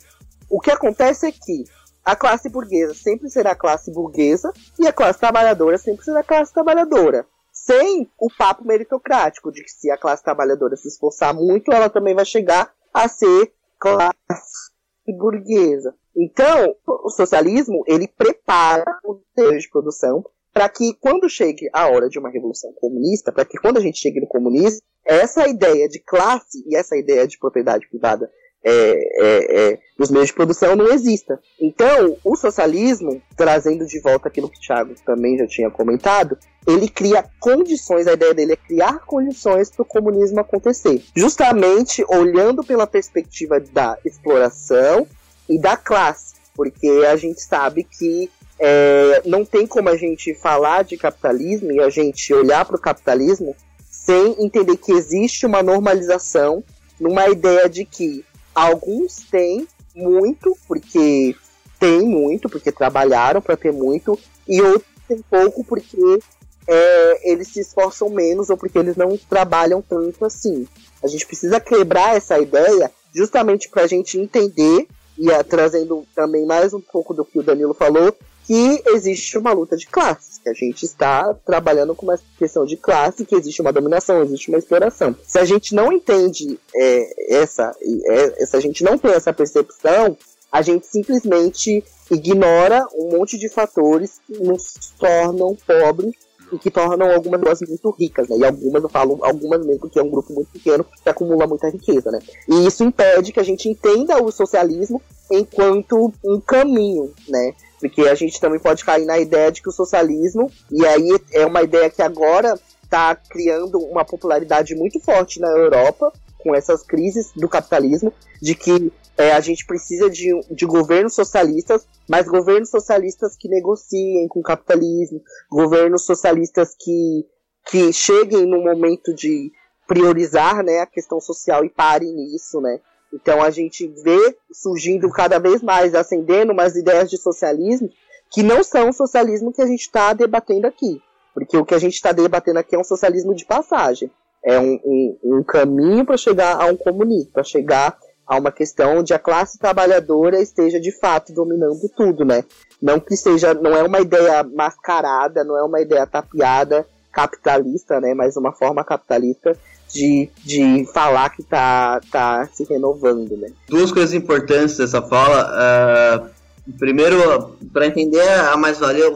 [0.50, 1.64] O que acontece é que
[2.04, 7.24] a classe burguesa sempre será classe burguesa e a classe trabalhadora sempre será classe trabalhadora.
[7.52, 12.16] Sem o papo meritocrático de que se a classe trabalhadora se esforçar muito, ela também
[12.16, 14.70] vai chegar a ser classe
[15.06, 15.94] burguesa.
[16.16, 22.08] Então, o socialismo, ele prepara o meio de produção para que quando chegue a hora
[22.08, 26.00] de uma revolução comunista, para que quando a gente chegue no comunismo, essa ideia de
[26.00, 28.28] classe e essa ideia de propriedade privada
[28.62, 31.38] é, é, é, nos meios de produção não exista.
[31.60, 36.88] Então, o socialismo, trazendo de volta aquilo que o Thiago também já tinha comentado, ele
[36.88, 41.02] cria condições, a ideia dele é criar condições para o comunismo acontecer.
[41.14, 45.06] Justamente olhando pela perspectiva da exploração
[45.48, 50.84] e da classe, porque a gente sabe que é, não tem como a gente falar
[50.84, 53.56] de capitalismo e a gente olhar para o capitalismo
[53.88, 56.62] sem entender que existe uma normalização
[57.00, 58.22] numa ideia de que
[58.60, 61.34] alguns têm muito, porque
[61.78, 66.20] têm muito, porque trabalharam para ter muito, e outros têm pouco porque
[66.66, 70.68] é, eles se esforçam menos ou porque eles não trabalham tanto assim.
[71.02, 76.44] A gente precisa quebrar essa ideia justamente para a gente entender, e a, trazendo também
[76.44, 80.48] mais um pouco do que o Danilo falou, que existe uma luta de classes, que
[80.48, 84.58] a gente está trabalhando com uma questão de classe, que existe uma dominação, existe uma
[84.58, 85.14] exploração.
[85.26, 87.74] Se a gente não entende é, essa,
[88.06, 90.16] é, se a gente não tem essa percepção,
[90.50, 96.14] a gente simplesmente ignora um monte de fatores que nos tornam pobres
[96.52, 98.36] e que tornam algumas pessoas muito ricas, né?
[98.38, 101.68] E algumas, eu falo algumas mesmo, que é um grupo muito pequeno que acumula muita
[101.68, 102.18] riqueza, né?
[102.48, 105.00] E isso impede que a gente entenda o socialismo
[105.30, 107.54] enquanto um caminho, né?
[107.80, 111.46] Porque a gente também pode cair na ideia de que o socialismo, e aí é
[111.46, 117.32] uma ideia que agora está criando uma popularidade muito forte na Europa, com essas crises
[117.34, 123.36] do capitalismo, de que é, a gente precisa de, de governos socialistas, mas governos socialistas
[123.36, 127.26] que negociem com o capitalismo, governos socialistas que,
[127.66, 129.52] que cheguem no momento de
[129.86, 132.80] priorizar né, a questão social e parem nisso, né?
[133.12, 137.90] Então a gente vê surgindo cada vez mais, acendendo umas ideias de socialismo
[138.30, 141.02] que não são o socialismo que a gente está debatendo aqui.
[141.34, 144.10] Porque o que a gente está debatendo aqui é um socialismo de passagem.
[144.42, 148.98] É um, um, um caminho para chegar a um comunismo, para chegar a uma questão
[148.98, 152.44] onde a classe trabalhadora esteja de fato dominando tudo, né?
[152.80, 158.14] Não que seja, não é uma ideia mascarada, não é uma ideia tapeada capitalista, né?
[158.14, 159.58] Mas uma forma capitalista
[159.92, 163.48] de, de falar que tá, tá se renovando, né?
[163.68, 166.30] Duas coisas importantes dessa fala.
[166.66, 169.10] Uh, primeiro, para entender a mais-valia,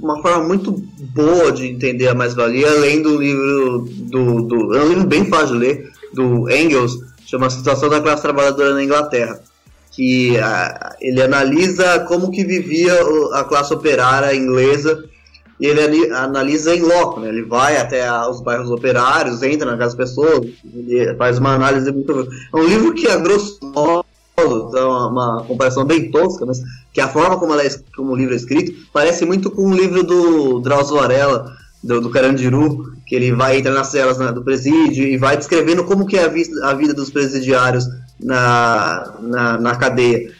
[0.00, 0.72] uma forma muito
[1.14, 4.74] boa de entender a mais-valia, além do livro do, do.
[4.76, 8.82] É um livro bem fácil de ler, do Engels, chama Situação da Classe Trabalhadora na
[8.82, 9.40] Inglaterra.
[9.92, 12.92] Que uh, ele analisa como que vivia
[13.32, 15.04] a classe operária inglesa
[15.58, 17.28] e ele analisa em loco, né?
[17.28, 20.46] Ele vai até os bairros operários, entra na casa das pessoas,
[21.16, 22.28] faz uma análise muito.
[22.52, 24.04] É um livro que, a grosso modo,
[24.38, 26.60] então, uma comparação bem tosca, mas
[26.92, 30.02] que a forma como, é, como o livro é escrito parece muito com o livro
[30.02, 35.06] do Drauzio Varela, do, do Carandiru, que ele vai entrar nas celas né, do presídio
[35.06, 37.86] e vai descrevendo como que é a, vista, a vida dos presidiários
[38.20, 40.30] na, na, na cadeia.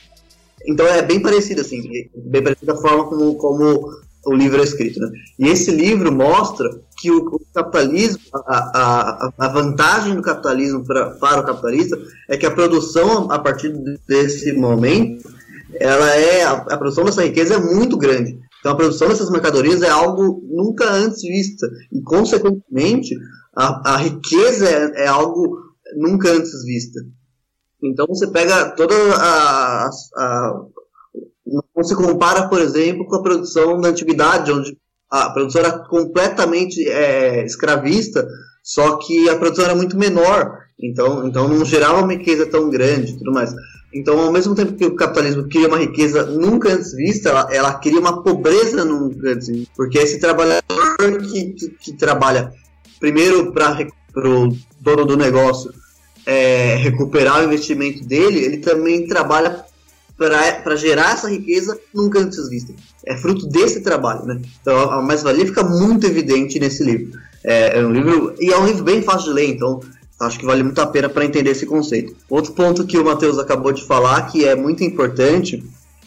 [0.67, 5.01] Então é bem parecido, assim, bem parecida a forma como, como o livro é escrito.
[5.01, 5.11] Né?
[5.39, 11.11] E esse livro mostra que o, o capitalismo, a, a, a, vantagem do capitalismo pra,
[11.11, 11.97] para o capitalista
[12.29, 13.73] é que a produção, a partir
[14.07, 15.29] desse momento,
[15.75, 18.39] ela é a, a produção dessa riqueza é muito grande.
[18.61, 21.67] Então a produção dessas mercadorias é algo nunca antes vista.
[21.93, 23.15] E, consequentemente,
[23.55, 25.59] a, a riqueza é, é algo
[25.97, 27.01] nunca antes vista.
[27.83, 30.61] Então você pega toda a, a,
[31.47, 34.77] não se compara, por exemplo, com a produção da antiguidade, onde
[35.11, 38.27] a produção era completamente é, escravista,
[38.63, 43.17] só que a produção era muito menor, então, então não gerava uma riqueza tão grande
[43.17, 43.55] tudo mais.
[43.95, 47.75] Então, ao mesmo tempo que o capitalismo cria uma riqueza nunca antes vista, ela, ela
[47.75, 49.73] cria uma pobreza nunca antes vista.
[49.77, 52.53] Porque esse trabalhador que, que, que trabalha
[52.99, 55.73] primeiro para o dono do negócio
[56.27, 59.65] é, recuperar o investimento dele, ele também trabalha
[60.17, 62.73] para gerar essa riqueza nunca antes vista.
[63.05, 64.41] É fruto desse trabalho, né?
[64.61, 67.19] Então a mais-valia fica muito evidente nesse livro.
[67.45, 69.81] É, é, um livro e é um livro bem fácil de ler, então
[70.19, 72.17] acho que vale muito a pena para entender esse conceito.
[72.29, 75.63] Outro ponto que o Matheus acabou de falar que é muito importante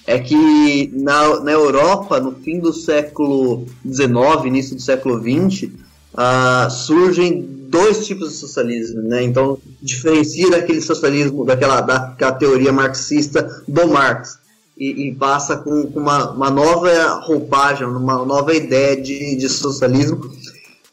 [0.07, 5.71] é que na, na Europa, no fim do século XIX, início do século XX, uh,
[6.15, 9.23] ah, surgem dois tipos de socialismo, né?
[9.23, 14.39] Então diferencia daquele socialismo, daquela, daquela teoria marxista do Marx
[14.77, 16.89] e, e passa com, com uma, uma, nova
[17.25, 20.19] roupagem, uma nova ideia de, de socialismo,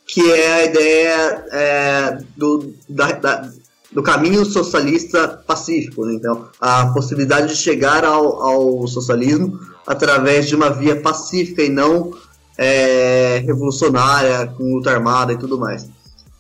[0.07, 3.51] que é a ideia é, do, da, da,
[3.93, 6.05] do caminho socialista pacífico.
[6.05, 6.15] Né?
[6.15, 12.13] Então, a possibilidade de chegar ao, ao socialismo através de uma via pacífica e não
[12.59, 15.89] é, revolucionária, com luta armada e tudo mais.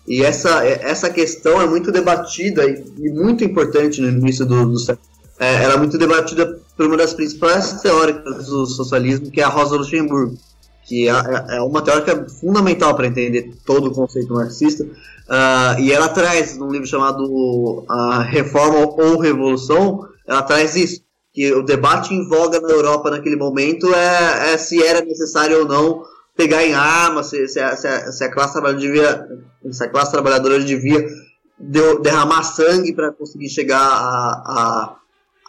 [0.06, 4.98] E essa, essa questão é muito debatida e, muito importante no início do, do.
[5.38, 9.48] É, ela é muito debatida por uma das principais teóricas do socialismo, que é a
[9.48, 10.36] Rosa Luxemburgo,
[10.84, 14.84] que é, é, é uma teórica fundamental para entender todo o conceito marxista.
[14.84, 21.00] Uh, e ela traz, num livro chamado a Reforma ou Revolução, ela traz isso,
[21.34, 25.66] que o debate em voga na Europa naquele momento é, é se era necessário ou
[25.66, 26.04] não
[26.36, 29.28] pegar em armas, se, se, a, se, se a classe trabalhadora devia,
[29.70, 31.06] se a classe trabalhadora devia
[32.02, 34.96] derramar sangue para conseguir chegar a,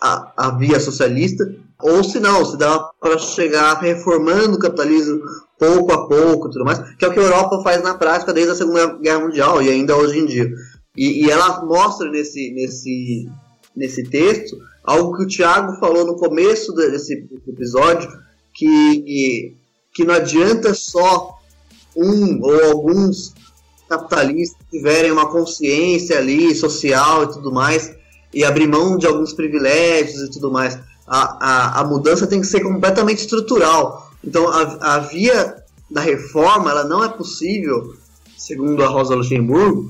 [0.01, 1.43] a, a via socialista,
[1.81, 5.21] ou se não, se dá para chegar reformando o capitalismo
[5.59, 8.53] pouco a pouco tudo mais, que é o que a Europa faz na prática desde
[8.53, 10.49] a Segunda Guerra Mundial e ainda hoje em dia.
[10.95, 13.29] E, e ela mostra nesse, nesse,
[13.75, 18.09] nesse texto algo que o Tiago falou no começo desse episódio,
[18.53, 19.53] que,
[19.97, 21.39] que não adianta só
[21.95, 23.33] um ou alguns
[23.89, 27.95] capitalistas tiverem uma consciência ali social e tudo mais
[28.31, 30.77] e abrir mão de alguns privilégios e tudo mais.
[31.07, 34.11] A, a, a mudança tem que ser completamente estrutural.
[34.23, 35.55] Então a, a via
[35.89, 37.95] da reforma ela não é possível,
[38.37, 39.89] segundo a Rosa Luxemburgo,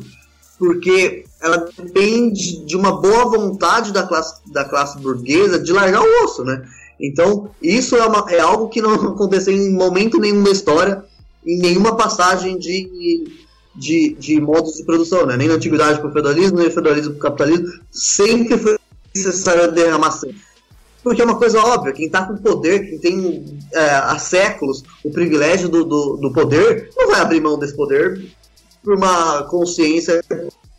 [0.58, 6.24] porque ela depende de uma boa vontade da classe, da classe burguesa de largar o
[6.24, 6.66] osso, né?
[7.00, 11.04] Então, isso é, uma, é algo que não aconteceu em momento nenhum da história,
[11.46, 13.30] em nenhuma passagem de,
[13.76, 15.38] de, de modos de produção, né?
[15.38, 18.78] Nem na antiguidade para o feudalismo, nem feudalismo para o capitalismo, sempre foi
[19.16, 20.48] necessário derramar sangue.
[21.04, 25.10] Porque é uma coisa óbvia, quem está com poder, quem tem é, há séculos o
[25.10, 28.26] privilégio do, do, do poder, não vai abrir mão desse poder
[28.84, 30.22] por uma consciência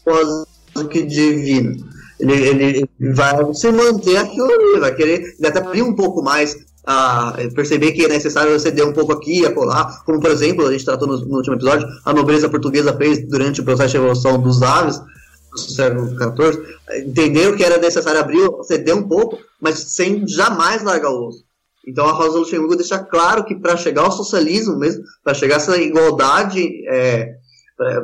[0.05, 0.47] quase
[0.91, 1.77] que divina.
[2.21, 6.57] Ele, ele vai se manter aquilo ali, vai querer até abrir um pouco mais
[6.91, 10.73] a perceber que é necessário ceder um pouco aqui e acolá, como por exemplo, a
[10.73, 14.41] gente tratou no, no, último episódio, a nobreza portuguesa fez durante o processo de evolução
[14.41, 14.99] dos aves,
[15.53, 16.63] do século XIV,
[17.07, 21.45] entendeu que era necessário abrir, ceder um pouco, mas sem jamais largar o osso.
[21.87, 25.59] Então a Rosa Luxemburgo deixa claro que para chegar ao socialismo mesmo, para chegar a
[25.59, 27.35] essa igualdade é,
[27.81, 28.01] é,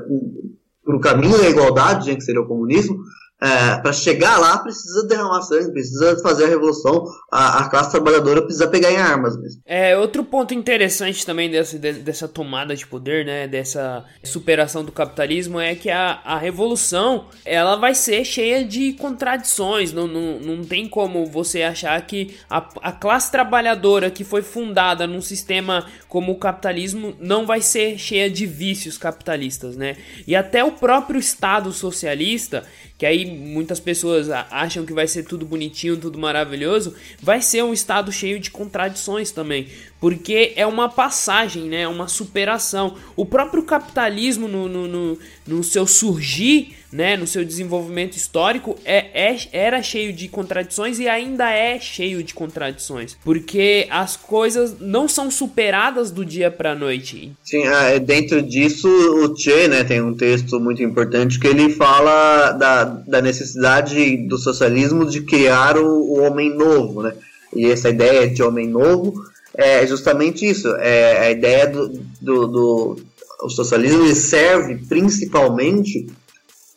[0.85, 2.99] para o caminho da igualdade, né, que seria o comunismo,
[3.43, 8.41] é, para chegar lá precisa derramar sangue, precisa fazer a revolução, a, a, classe trabalhadora
[8.41, 9.61] precisa pegar em armas mesmo.
[9.67, 15.61] É, outro ponto interessante também dessa, dessa tomada de poder, né, dessa superação do capitalismo
[15.61, 20.89] é que a, a revolução, ela vai ser cheia de contradições, não, não, não tem
[20.89, 26.39] como você achar que a, a classe trabalhadora que foi fundada num sistema como o
[26.39, 32.65] capitalismo não vai ser cheia de vícios capitalistas, né, e até o próprio Estado socialista,
[32.97, 37.73] que aí muitas pessoas acham que vai ser tudo bonitinho, tudo maravilhoso, vai ser um
[37.73, 39.69] estado cheio de contradições também,
[40.01, 41.83] porque é uma passagem, né?
[41.83, 42.97] É uma superação.
[43.17, 47.17] O próprio capitalismo no, no, no, no seu surgir, né?
[47.17, 52.33] No seu desenvolvimento histórico, é, é, era cheio de contradições e ainda é cheio de
[52.33, 57.33] contradições, porque as coisas não são superadas do dia para noite.
[57.43, 59.83] Sim, é, dentro disso o Che, né?
[59.83, 65.77] Tem um texto muito importante que ele fala da, da necessidade do socialismo de criar
[65.77, 67.13] o, o homem novo, né?
[67.53, 69.15] E essa ideia de homem novo
[69.53, 70.69] é justamente isso.
[70.77, 71.89] É a ideia do,
[72.21, 72.97] do, do
[73.43, 76.07] o socialismo serve principalmente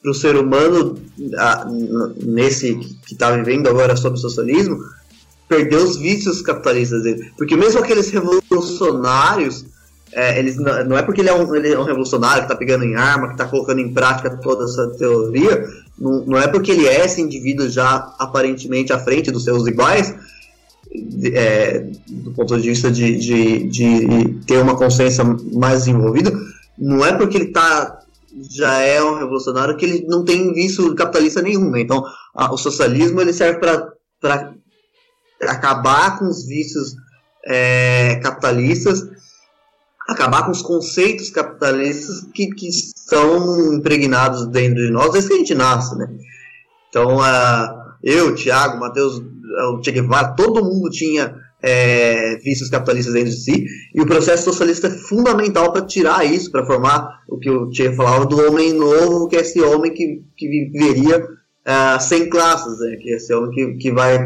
[0.08, 0.98] para o ser humano
[1.38, 1.68] a,
[2.24, 4.80] nesse que está vivendo agora sobre o socialismo
[5.50, 7.30] perder os vícios capitalistas dele.
[7.38, 9.66] Porque mesmo aqueles revolucionários,
[10.14, 12.56] é, eles não, não, é porque ele é, um, ele é um revolucionário que está
[12.56, 15.66] pegando em arma, que está colocando em prática toda essa teoria,
[16.00, 20.16] não, não é porque ele é esse indivíduo já aparentemente à frente dos seus iguais,
[21.34, 26.32] é, do ponto de vista de, de, de, ter uma consciência mais desenvolvida,
[26.78, 27.97] não é porque ele tá,
[28.52, 31.70] já é um revolucionário que ele não tem vício capitalista nenhum.
[31.70, 31.82] Né?
[31.82, 32.04] Então,
[32.36, 34.54] a, o socialismo ele serve para
[35.42, 36.96] acabar com os vícios
[37.46, 39.04] é, capitalistas,
[40.08, 45.40] acabar com os conceitos capitalistas que, que estão impregnados dentro de nós desde que a
[45.40, 45.98] gente nasce.
[45.98, 46.08] Né?
[46.90, 53.32] Então, uh, eu, Thiago, Matheus, o Che Guevara, todo mundo tinha é, vícios capitalistas dentro
[53.32, 57.50] de si, e o processo socialista é fundamental para tirar isso, para formar o que
[57.50, 62.30] o Che falava do homem novo, que é esse homem que, que viveria uh, sem
[62.30, 62.98] classes, né?
[62.98, 64.18] que é esse homem que, que vai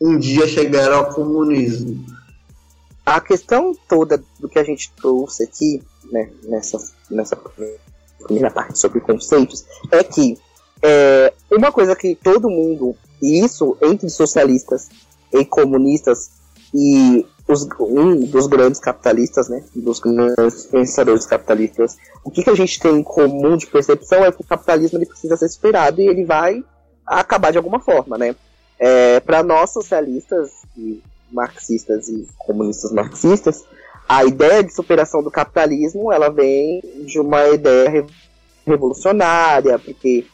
[0.00, 2.04] um dia chegar ao comunismo.
[3.04, 7.38] A questão toda do que a gente trouxe aqui, né, nessa, nessa
[8.24, 10.36] primeira parte sobre conceitos, é que
[10.82, 14.88] é, uma coisa que todo mundo e isso entre socialistas
[15.32, 16.30] e comunistas
[16.76, 22.54] e os, um dos grandes capitalistas, né, dos grandes pensadores capitalistas, o que, que a
[22.54, 26.06] gente tem em comum de percepção é que o capitalismo ele precisa ser superado e
[26.06, 26.62] ele vai
[27.06, 28.36] acabar de alguma forma, né?
[28.78, 31.02] É, Para nós socialistas e
[31.32, 33.64] marxistas e comunistas marxistas,
[34.06, 38.04] a ideia de superação do capitalismo ela vem de uma ideia
[38.66, 40.26] revolucionária, porque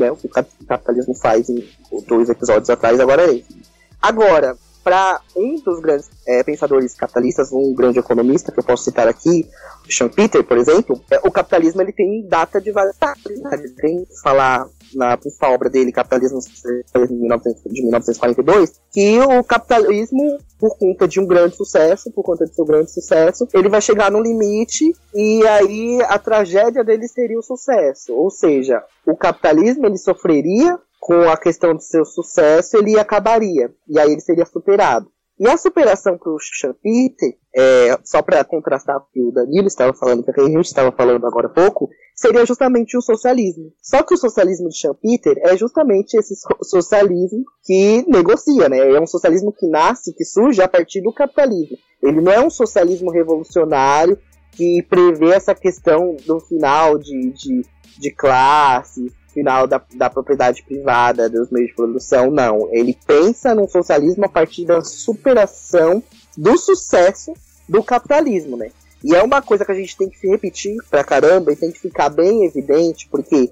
[0.00, 1.68] né, o que o capitalismo faz em
[2.06, 3.62] dois episódios atrás, agora é esse.
[4.00, 4.56] Agora,
[4.88, 9.46] para um dos grandes é, pensadores capitalistas, um grande economista que eu posso citar aqui,
[9.86, 13.20] Sean Peter, por exemplo, é, o capitalismo ele tem data de validade.
[13.26, 13.50] Né?
[13.76, 21.20] Tem falar na principal obra dele, Capitalismo de 1942, que o capitalismo, por conta de
[21.20, 25.46] um grande sucesso, por conta de seu grande sucesso, ele vai chegar no limite e
[25.46, 28.12] aí a tragédia dele seria o sucesso.
[28.14, 33.72] Ou seja, o capitalismo ele sofreria com a questão do seu sucesso, ele acabaria.
[33.88, 35.10] E aí ele seria superado.
[35.38, 36.38] E a superação para o
[36.82, 40.90] Peter, é, só para contrastar o que o Danilo estava falando, que a gente estava
[40.90, 43.72] falando agora há pouco, seria justamente o socialismo.
[43.80, 46.34] Só que o socialismo de Peter é justamente esse
[46.64, 48.78] socialismo que negocia, né?
[48.78, 51.76] É um socialismo que nasce, que surge a partir do capitalismo.
[52.02, 54.18] Ele não é um socialismo revolucionário
[54.52, 57.62] que prevê essa questão do final de, de,
[57.96, 62.68] de classe, final da, da propriedade privada, dos meios de produção, não.
[62.72, 66.02] Ele pensa num socialismo a partir da superação
[66.36, 67.32] do sucesso
[67.68, 68.70] do capitalismo, né?
[69.02, 71.78] E é uma coisa que a gente tem que repetir pra caramba e tem que
[71.78, 73.50] ficar bem evidente, porque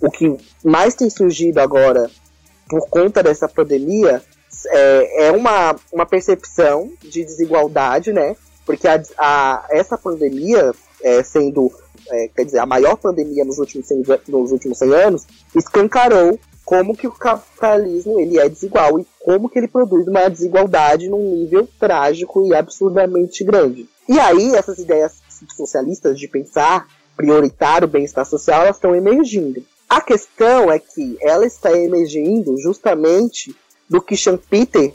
[0.00, 2.10] o que mais tem surgido agora
[2.68, 4.22] por conta dessa pandemia
[4.66, 8.36] é, é uma, uma percepção de desigualdade, né?
[8.66, 10.72] Porque a, a essa pandemia,
[11.02, 11.72] é, sendo
[12.10, 16.94] é, quer dizer, a maior pandemia nos últimos 100, nos últimos 100 anos, escancarou como
[16.94, 21.66] que o capitalismo ele é desigual e como que ele produz uma desigualdade num nível
[21.78, 23.88] trágico e absurdamente grande.
[24.08, 25.14] E aí essas ideias
[25.56, 26.86] socialistas de pensar
[27.16, 29.64] prioritário o bem-estar social, elas estão emergindo.
[29.88, 33.56] A questão é que ela está emergindo justamente
[33.88, 34.92] do que Schumpeter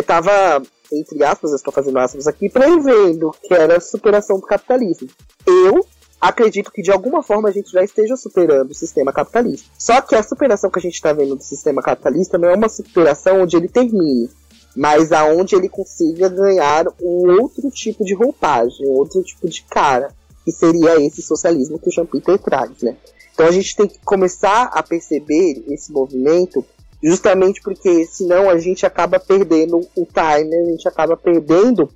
[0.00, 0.62] estava, é,
[0.98, 5.08] entre aspas, eu estou fazendo aspas aqui, prevendo, que era a superação do capitalismo.
[5.46, 5.86] Eu
[6.28, 9.68] acredito que de alguma forma a gente já esteja superando o sistema capitalista.
[9.78, 12.68] Só que a superação que a gente está vendo do sistema capitalista não é uma
[12.68, 14.30] superação onde ele termine,
[14.74, 20.08] mas aonde ele consiga ganhar um outro tipo de roupagem, um outro tipo de cara,
[20.44, 22.96] que seria esse socialismo que o Schumpeter traz, né?
[23.34, 26.64] Então a gente tem que começar a perceber esse movimento
[27.02, 31.90] justamente porque senão a gente acaba perdendo o time, a gente acaba perdendo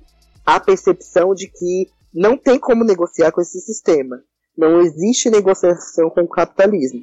[0.45, 4.21] a percepção de que não tem como negociar com esse sistema.
[4.57, 7.01] Não existe negociação com o capitalismo.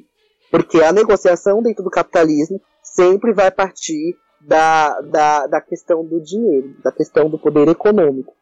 [0.51, 6.75] Porque a negociação dentro do capitalismo sempre vai partir da, da, da questão do dinheiro,
[6.83, 8.33] da questão do poder econômico.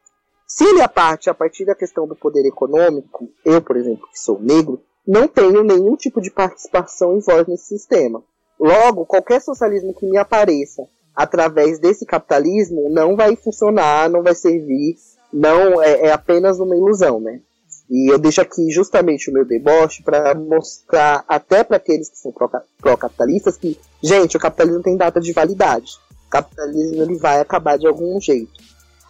[0.47, 4.39] Se ele parte a partir da questão do poder econômico, eu, por exemplo, que sou
[4.39, 8.23] negro, não tenho nenhum tipo de participação em voz nesse sistema.
[8.59, 14.95] Logo, qualquer socialismo que me apareça através desse capitalismo não vai funcionar, não vai servir
[15.31, 17.39] não é, é apenas uma ilusão, né?
[17.89, 22.33] E eu deixo aqui justamente o meu deboche para mostrar até para aqueles que são
[22.81, 25.91] pró-capitalistas que, gente, o capitalismo tem data de validade.
[26.27, 28.53] O capitalismo ele vai acabar de algum jeito.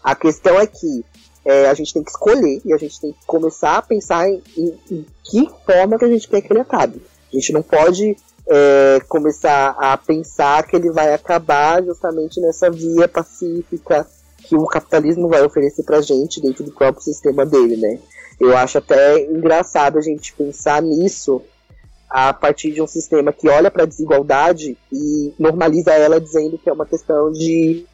[0.04, 1.06] A questão é que
[1.46, 4.42] é, a gente tem que escolher e a gente tem que começar a pensar em,
[4.58, 7.02] em, em que forma que a gente quer que ele acabe.
[7.32, 13.08] A gente não pode é, começar a pensar que ele vai acabar justamente nessa via
[13.08, 14.06] pacífica,
[14.48, 18.00] que o capitalismo vai oferecer pra gente dentro do próprio sistema dele, né?
[18.40, 21.42] Eu acho até engraçado a gente pensar nisso
[22.10, 26.70] a partir de um sistema que olha para a desigualdade e normaliza ela dizendo que
[26.70, 27.86] é uma questão de,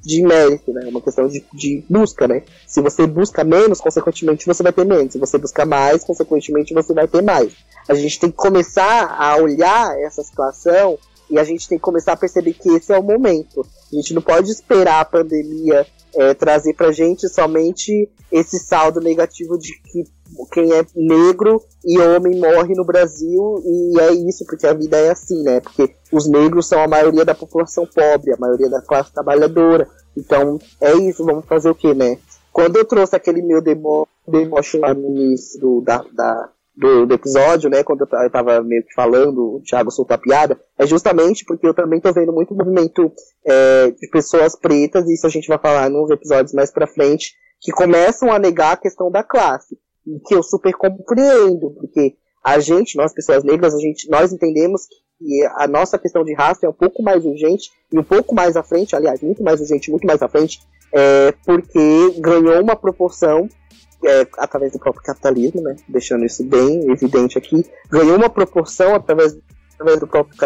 [0.00, 0.86] de mérito, né?
[0.88, 2.42] Uma questão de, de busca, né?
[2.66, 5.12] Se você busca menos, consequentemente você vai ter menos.
[5.12, 7.52] Se você busca mais, consequentemente você vai ter mais.
[7.88, 10.98] A gente tem que começar a olhar essa situação
[11.30, 13.66] e a gente tem que começar a perceber que esse é o momento.
[13.92, 19.58] A gente não pode esperar a pandemia é, trazer pra gente somente esse saldo negativo
[19.58, 20.04] de que
[20.52, 25.10] quem é negro e homem morre no Brasil e é isso, porque a vida é
[25.10, 25.60] assim, né?
[25.60, 29.88] Porque os negros são a maioria da população pobre, a maioria da classe trabalhadora.
[30.16, 32.18] Então, é isso, vamos fazer o que, né?
[32.52, 37.68] Quando eu trouxe aquele meu deboche lá no início do, da, da, do, do, episódio,
[37.68, 41.66] né, quando eu tava meio que falando, o Thiago soltou a piada, é justamente porque
[41.66, 43.12] eu também tô vendo muito movimento
[43.44, 47.34] é, de pessoas pretas, e isso a gente vai falar nos episódios mais pra frente,
[47.60, 49.76] que começam a negar a questão da classe.
[50.06, 52.14] E que eu super compreendo, porque
[52.44, 54.82] a gente, nós pessoas negras, a gente, nós entendemos
[55.18, 58.56] que a nossa questão de raça é um pouco mais urgente e um pouco mais
[58.56, 60.60] à frente, aliás, muito mais urgente, muito mais à frente,
[60.94, 63.48] é, porque ganhou uma proporção
[64.04, 69.36] é, através do próprio capitalismo, né, deixando isso bem evidente aqui, ganhou uma proporção através,
[69.74, 70.36] através do próprio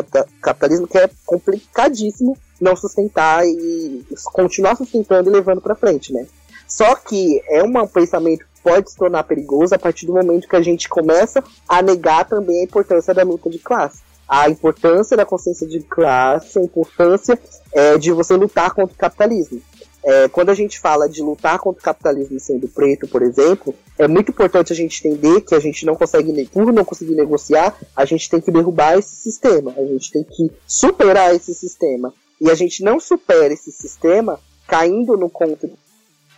[0.40, 6.26] capitalismo que é complicadíssimo não sustentar e continuar sustentando e levando para frente, né.
[6.66, 10.56] Só que é um pensamento que pode se tornar perigoso a partir do momento que
[10.56, 14.00] a gente começa a negar também a importância da luta de classe.
[14.26, 17.38] A importância da consciência de classe, a importância
[17.74, 19.60] é, de você lutar contra o capitalismo.
[20.04, 24.08] É, quando a gente fala de lutar contra o capitalismo sendo preto, por exemplo, é
[24.08, 28.04] muito importante a gente entender que a gente não consegue, por não conseguir negociar, a
[28.04, 32.12] gente tem que derrubar esse sistema, a gente tem que superar esse sistema.
[32.40, 35.70] E a gente não supera esse sistema caindo no conto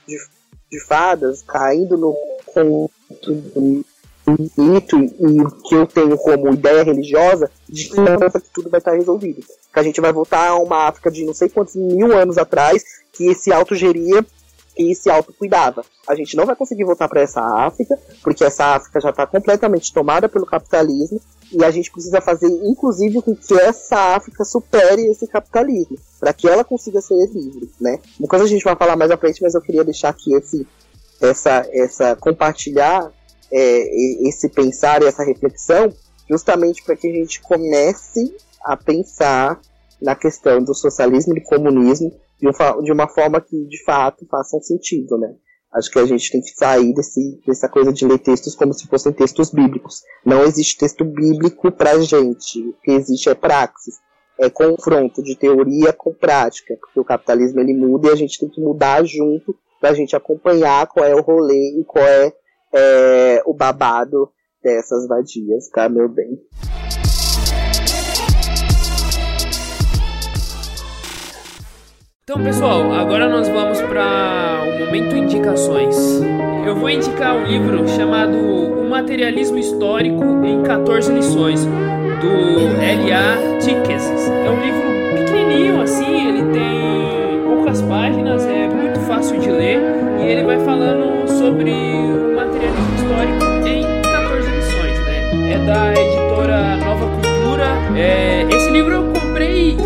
[0.06, 0.18] de,
[0.70, 3.90] de fadas, caindo no conto
[4.56, 9.42] mito e que eu tenho como ideia religiosa de que, que tudo vai estar resolvido.
[9.72, 12.82] Que a gente vai voltar a uma África de não sei quantos mil anos atrás
[13.12, 14.24] que se autogeria
[14.76, 15.84] e se autocuidava.
[16.06, 19.92] A gente não vai conseguir voltar para essa África, porque essa África já está completamente
[19.92, 21.20] tomada pelo capitalismo,
[21.52, 26.48] e a gente precisa fazer, inclusive, com que essa África supere esse capitalismo, para que
[26.48, 28.00] ela consiga ser livre, né?
[28.18, 30.66] Uma coisa a gente vai falar mais à frente, mas eu queria deixar aqui esse,
[31.20, 33.12] essa, essa compartilhar
[33.54, 35.92] é, esse pensar e essa reflexão,
[36.28, 38.34] justamente para que a gente comece
[38.64, 39.60] a pensar
[40.02, 44.26] na questão do socialismo e do comunismo de, um, de uma forma que de fato
[44.28, 45.34] façam sentido, né?
[45.72, 48.86] Acho que a gente tem que sair desse, dessa coisa de ler textos como se
[48.86, 50.02] fossem textos bíblicos.
[50.24, 52.60] Não existe texto bíblico pra gente.
[52.60, 53.96] O que existe é praxis.
[54.38, 56.76] É confronto de teoria com prática.
[56.80, 60.86] Porque o capitalismo ele muda e a gente tem que mudar junto pra gente acompanhar
[60.86, 62.32] qual é o rolê e qual é
[62.74, 64.30] é, o babado
[64.62, 66.38] dessas vadias, tá, meu bem?
[72.24, 75.94] Então, pessoal, agora nós vamos para o momento indicações.
[76.66, 83.58] Eu vou indicar um livro chamado O Materialismo Histórico em 14 Lições, do L.A.
[83.58, 84.08] Tickes.
[84.08, 89.80] É um livro pequenininho, assim, ele tem poucas páginas, é muito fácil de ler
[90.20, 92.33] e ele vai falando sobre
[95.66, 97.66] da editora Nova Cultura.
[97.96, 99.76] É, esse livro eu comprei,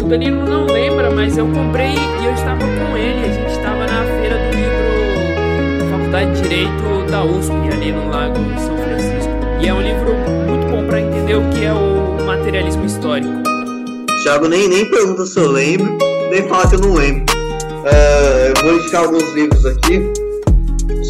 [0.00, 3.24] o Danilo não lembra, mas eu comprei e eu estava com ele.
[3.24, 8.08] A gente estava na feira do livro da Faculdade de Direito da USP, ali no
[8.08, 9.32] Lago de São Francisco.
[9.60, 10.14] E é um livro
[10.48, 13.42] muito bom para entender o que é o materialismo histórico.
[14.22, 15.98] Thiago nem, nem pergunta se eu lembro,
[16.30, 17.24] nem fala que eu não lembro.
[17.34, 20.02] Uh, eu vou indicar alguns livros aqui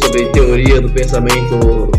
[0.01, 1.91] sobre teoria do pensamento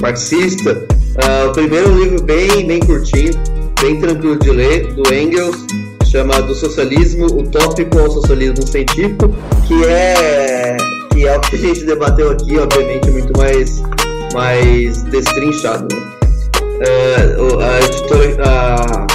[0.00, 0.86] marxista.
[1.14, 3.32] Uh, o primeiro livro bem, bem curtinho,
[3.80, 5.64] bem tranquilo de ler, do Engels,
[6.06, 9.32] chamado Socialismo Utópico ao Socialismo Científico,
[9.66, 10.76] que é,
[11.12, 13.80] que é o que a gente debateu aqui, obviamente, muito mais,
[14.32, 15.86] mais destrinchado.
[15.94, 19.06] Uh, a editora.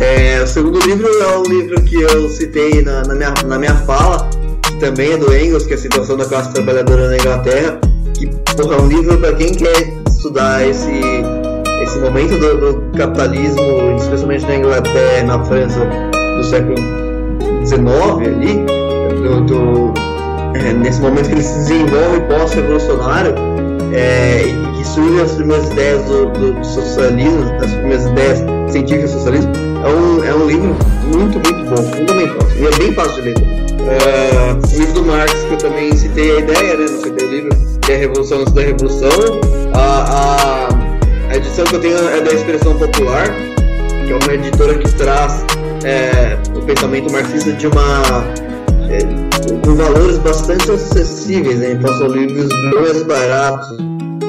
[0.00, 3.74] é, o segundo livro é o livro que eu citei na, na, minha, na minha
[3.74, 4.30] fala,
[4.78, 7.80] também é do Engels, que é a situação da classe trabalhadora na Inglaterra,
[8.14, 11.00] que porra, é um livro para quem quer estudar esse,
[11.88, 13.62] esse momento do, do, capitalismo,
[13.96, 15.80] especialmente na Inglaterra, na França
[16.36, 16.76] do século
[17.64, 17.86] XIX
[18.26, 18.66] ali,
[19.22, 19.94] do, do
[20.54, 23.34] é, nesse momento que ele se desenvolve pós-revolucionário,
[23.94, 24.42] é,
[24.76, 28.38] que surgem as primeiras ideias do, do, socialismo, as primeiras ideias
[28.70, 30.76] científicas do socialismo, é um, é um livro
[31.14, 33.36] muito, muito bom, fundamental, e é bem fácil de ler.
[33.78, 36.86] Uh, o livro do Marx, que eu também citei a ideia, né?
[36.90, 39.08] Não citei o livro, que é a Revolução antes da Revolução.
[39.72, 40.77] A, a,
[41.28, 43.28] a, edição que eu tenho é da Expressão Popular,
[44.06, 45.44] que é uma editora que traz
[45.84, 48.02] é, o pensamento marxista de uma.
[48.90, 48.98] É,
[49.64, 51.72] com valores bastante acessíveis, né?
[51.72, 53.76] Então são livros mais baratos,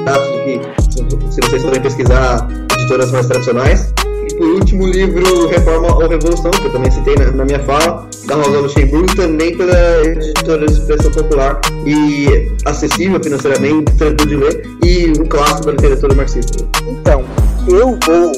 [0.04, 2.46] baratos do que se vocês forem pesquisar
[2.76, 3.92] editoras mais tradicionais.
[4.40, 8.08] Por último, o livro Reforma ou Revolução, que eu também citei na, na minha fala,
[8.26, 14.66] da Rosa Luxemburgo, também pela editora de expressão popular e acessível financeiramente, tranquilo de ler,
[14.82, 16.64] e um clássico da literatura marxista.
[16.88, 17.22] Então,
[17.68, 18.32] eu vou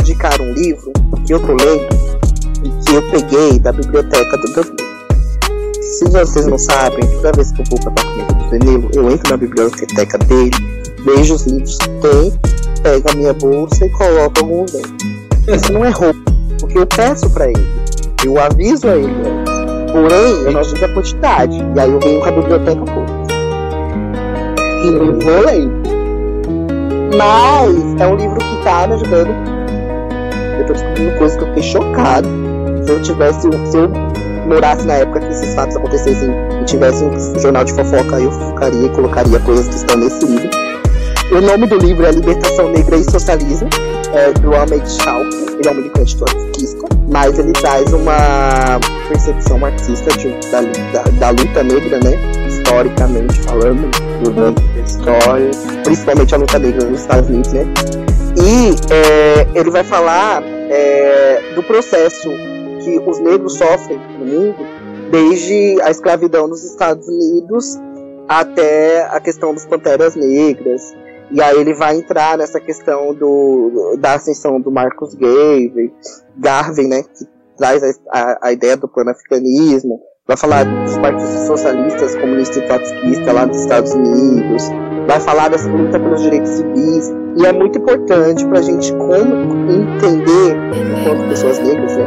[0.00, 0.92] indicar um livro
[1.26, 1.88] que eu tô lendo
[2.62, 4.76] e que eu peguei da biblioteca do Danilo.
[5.80, 9.28] Se vocês não sabem, toda vez que eu vou para apartamento do Danilo, eu entro
[9.28, 10.52] na biblioteca dele,
[11.04, 12.32] vejo os livros que tem,
[12.80, 15.21] pego a minha bolsa e coloco alguns dentro.
[15.48, 16.20] Isso não é roubo,
[16.60, 17.82] porque eu peço para ele.
[18.24, 19.42] Eu aviso a ele
[19.92, 21.62] Porém, eu não aviso a quantidade.
[21.76, 23.34] E aí eu venho com a biblioteca pública.
[24.82, 25.70] E eu vou ler.
[27.14, 29.28] Mas é um livro que tá me ajudando.
[30.58, 32.28] Eu tô descobrindo coisas que eu fiquei chocado.
[32.84, 33.40] Se eu tivesse.
[33.70, 33.90] Se eu
[34.48, 36.30] morasse na época que esses fatos acontecessem
[36.60, 40.50] e tivesse um jornal de fofoca, eu fofocaria e colocaria coisas que estão nesse livro.
[41.32, 43.68] O nome do livro é Libertação Negra e Socialismo,
[44.12, 45.28] é, do Ahmed Schauk.
[45.58, 50.60] Ele é um militante trotskista, mas ele traz uma percepção marxista de, da,
[50.92, 52.18] da, da, luta negra, né?
[52.48, 53.90] Historicamente falando,
[54.22, 55.50] durante a história,
[55.84, 57.64] principalmente a luta negra nos Estados Unidos, né?
[58.36, 62.28] E é, ele vai falar é, do processo
[62.82, 64.66] que os negros sofrem no mundo
[65.10, 67.78] desde a escravidão nos Estados Unidos
[68.26, 70.94] até a questão dos panteras negras.
[71.32, 75.90] E aí ele vai entrar nessa questão do, da ascensão do Marcus Garvey,
[76.36, 77.24] Garvey, né, que
[77.56, 83.46] traz a, a, ideia do pan-africanismo, vai falar dos partidos socialistas, comunistas e trotskistas lá
[83.46, 84.68] nos Estados Unidos,
[85.06, 89.70] vai falar dessa luta pelos direitos civis, e é muito importante para a gente como
[89.70, 90.54] entender,
[91.00, 92.04] enquanto pessoas negras, né,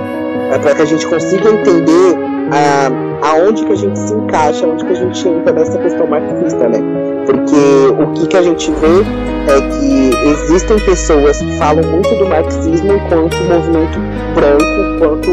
[0.53, 2.15] é para que a gente consiga entender
[2.51, 6.69] a, aonde que a gente se encaixa, aonde que a gente entra nessa questão marxista,
[6.69, 7.14] né?
[7.25, 12.27] Porque o que, que a gente vê é que existem pessoas que falam muito do
[12.27, 13.99] marxismo enquanto movimento
[14.33, 14.63] branco,
[14.95, 15.29] enquanto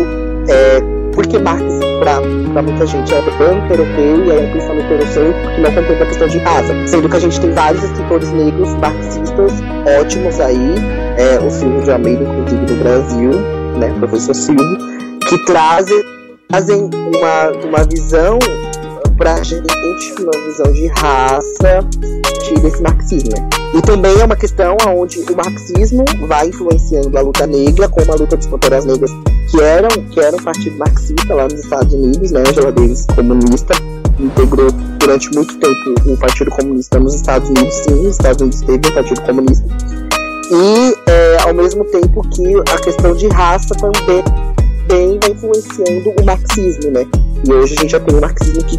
[0.49, 0.81] é,
[1.15, 1.65] porque Marx,
[2.01, 6.29] para muita gente, é branco, europeu, e é pensamento europeu que não contempla a questão
[6.29, 6.87] de raça.
[6.87, 9.53] Sendo que a gente tem vários escritores negros marxistas
[10.01, 10.75] ótimos aí,
[11.17, 13.31] é, o Silvio de Almeida, inclusive, do Brasil,
[13.79, 14.79] né, professor Silvio,
[15.29, 16.03] que trazem,
[16.49, 18.39] trazem uma, uma visão
[19.23, 19.65] pra gente,
[20.21, 21.87] uma visão de raça
[22.61, 23.31] desse marxismo.
[23.31, 23.49] Né?
[23.79, 28.17] E também é uma questão onde o marxismo vai influenciando a luta negra, como a
[28.17, 29.13] luta dos panteras negras,
[29.49, 32.43] que eram, que eram um partido marxista lá nos Estados Unidos, né?
[32.49, 33.75] Angela Davis comunista,
[34.19, 38.89] integrou durante muito tempo o Partido Comunista nos Estados Unidos, sim, os Estados Unidos teve
[38.89, 39.65] um Partido Comunista.
[40.51, 44.25] E é, ao mesmo tempo que a questão de raça também,
[44.89, 47.07] também vai influenciando o marxismo, né?
[47.45, 48.79] E hoje a gente já tem um marxismo que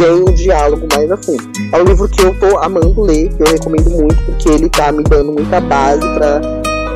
[0.00, 1.42] tem um diálogo mais a fundo.
[1.72, 4.90] É um livro que eu tô amando ler, que eu recomendo muito, porque ele tá
[4.90, 6.40] me dando muita base para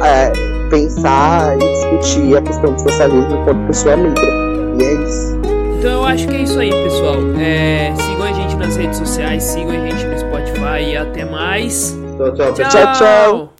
[0.03, 0.33] é,
[0.71, 4.33] pensar e discutir a questão do socialismo enquanto pessoa negra.
[4.79, 5.39] E é isso.
[5.79, 7.17] Então eu acho que é isso aí, pessoal.
[7.39, 11.95] É, sigam a gente nas redes sociais, sigam a gente no Spotify e até mais.
[12.17, 12.93] Tchau, tchau, tchau.
[12.95, 13.54] tchau.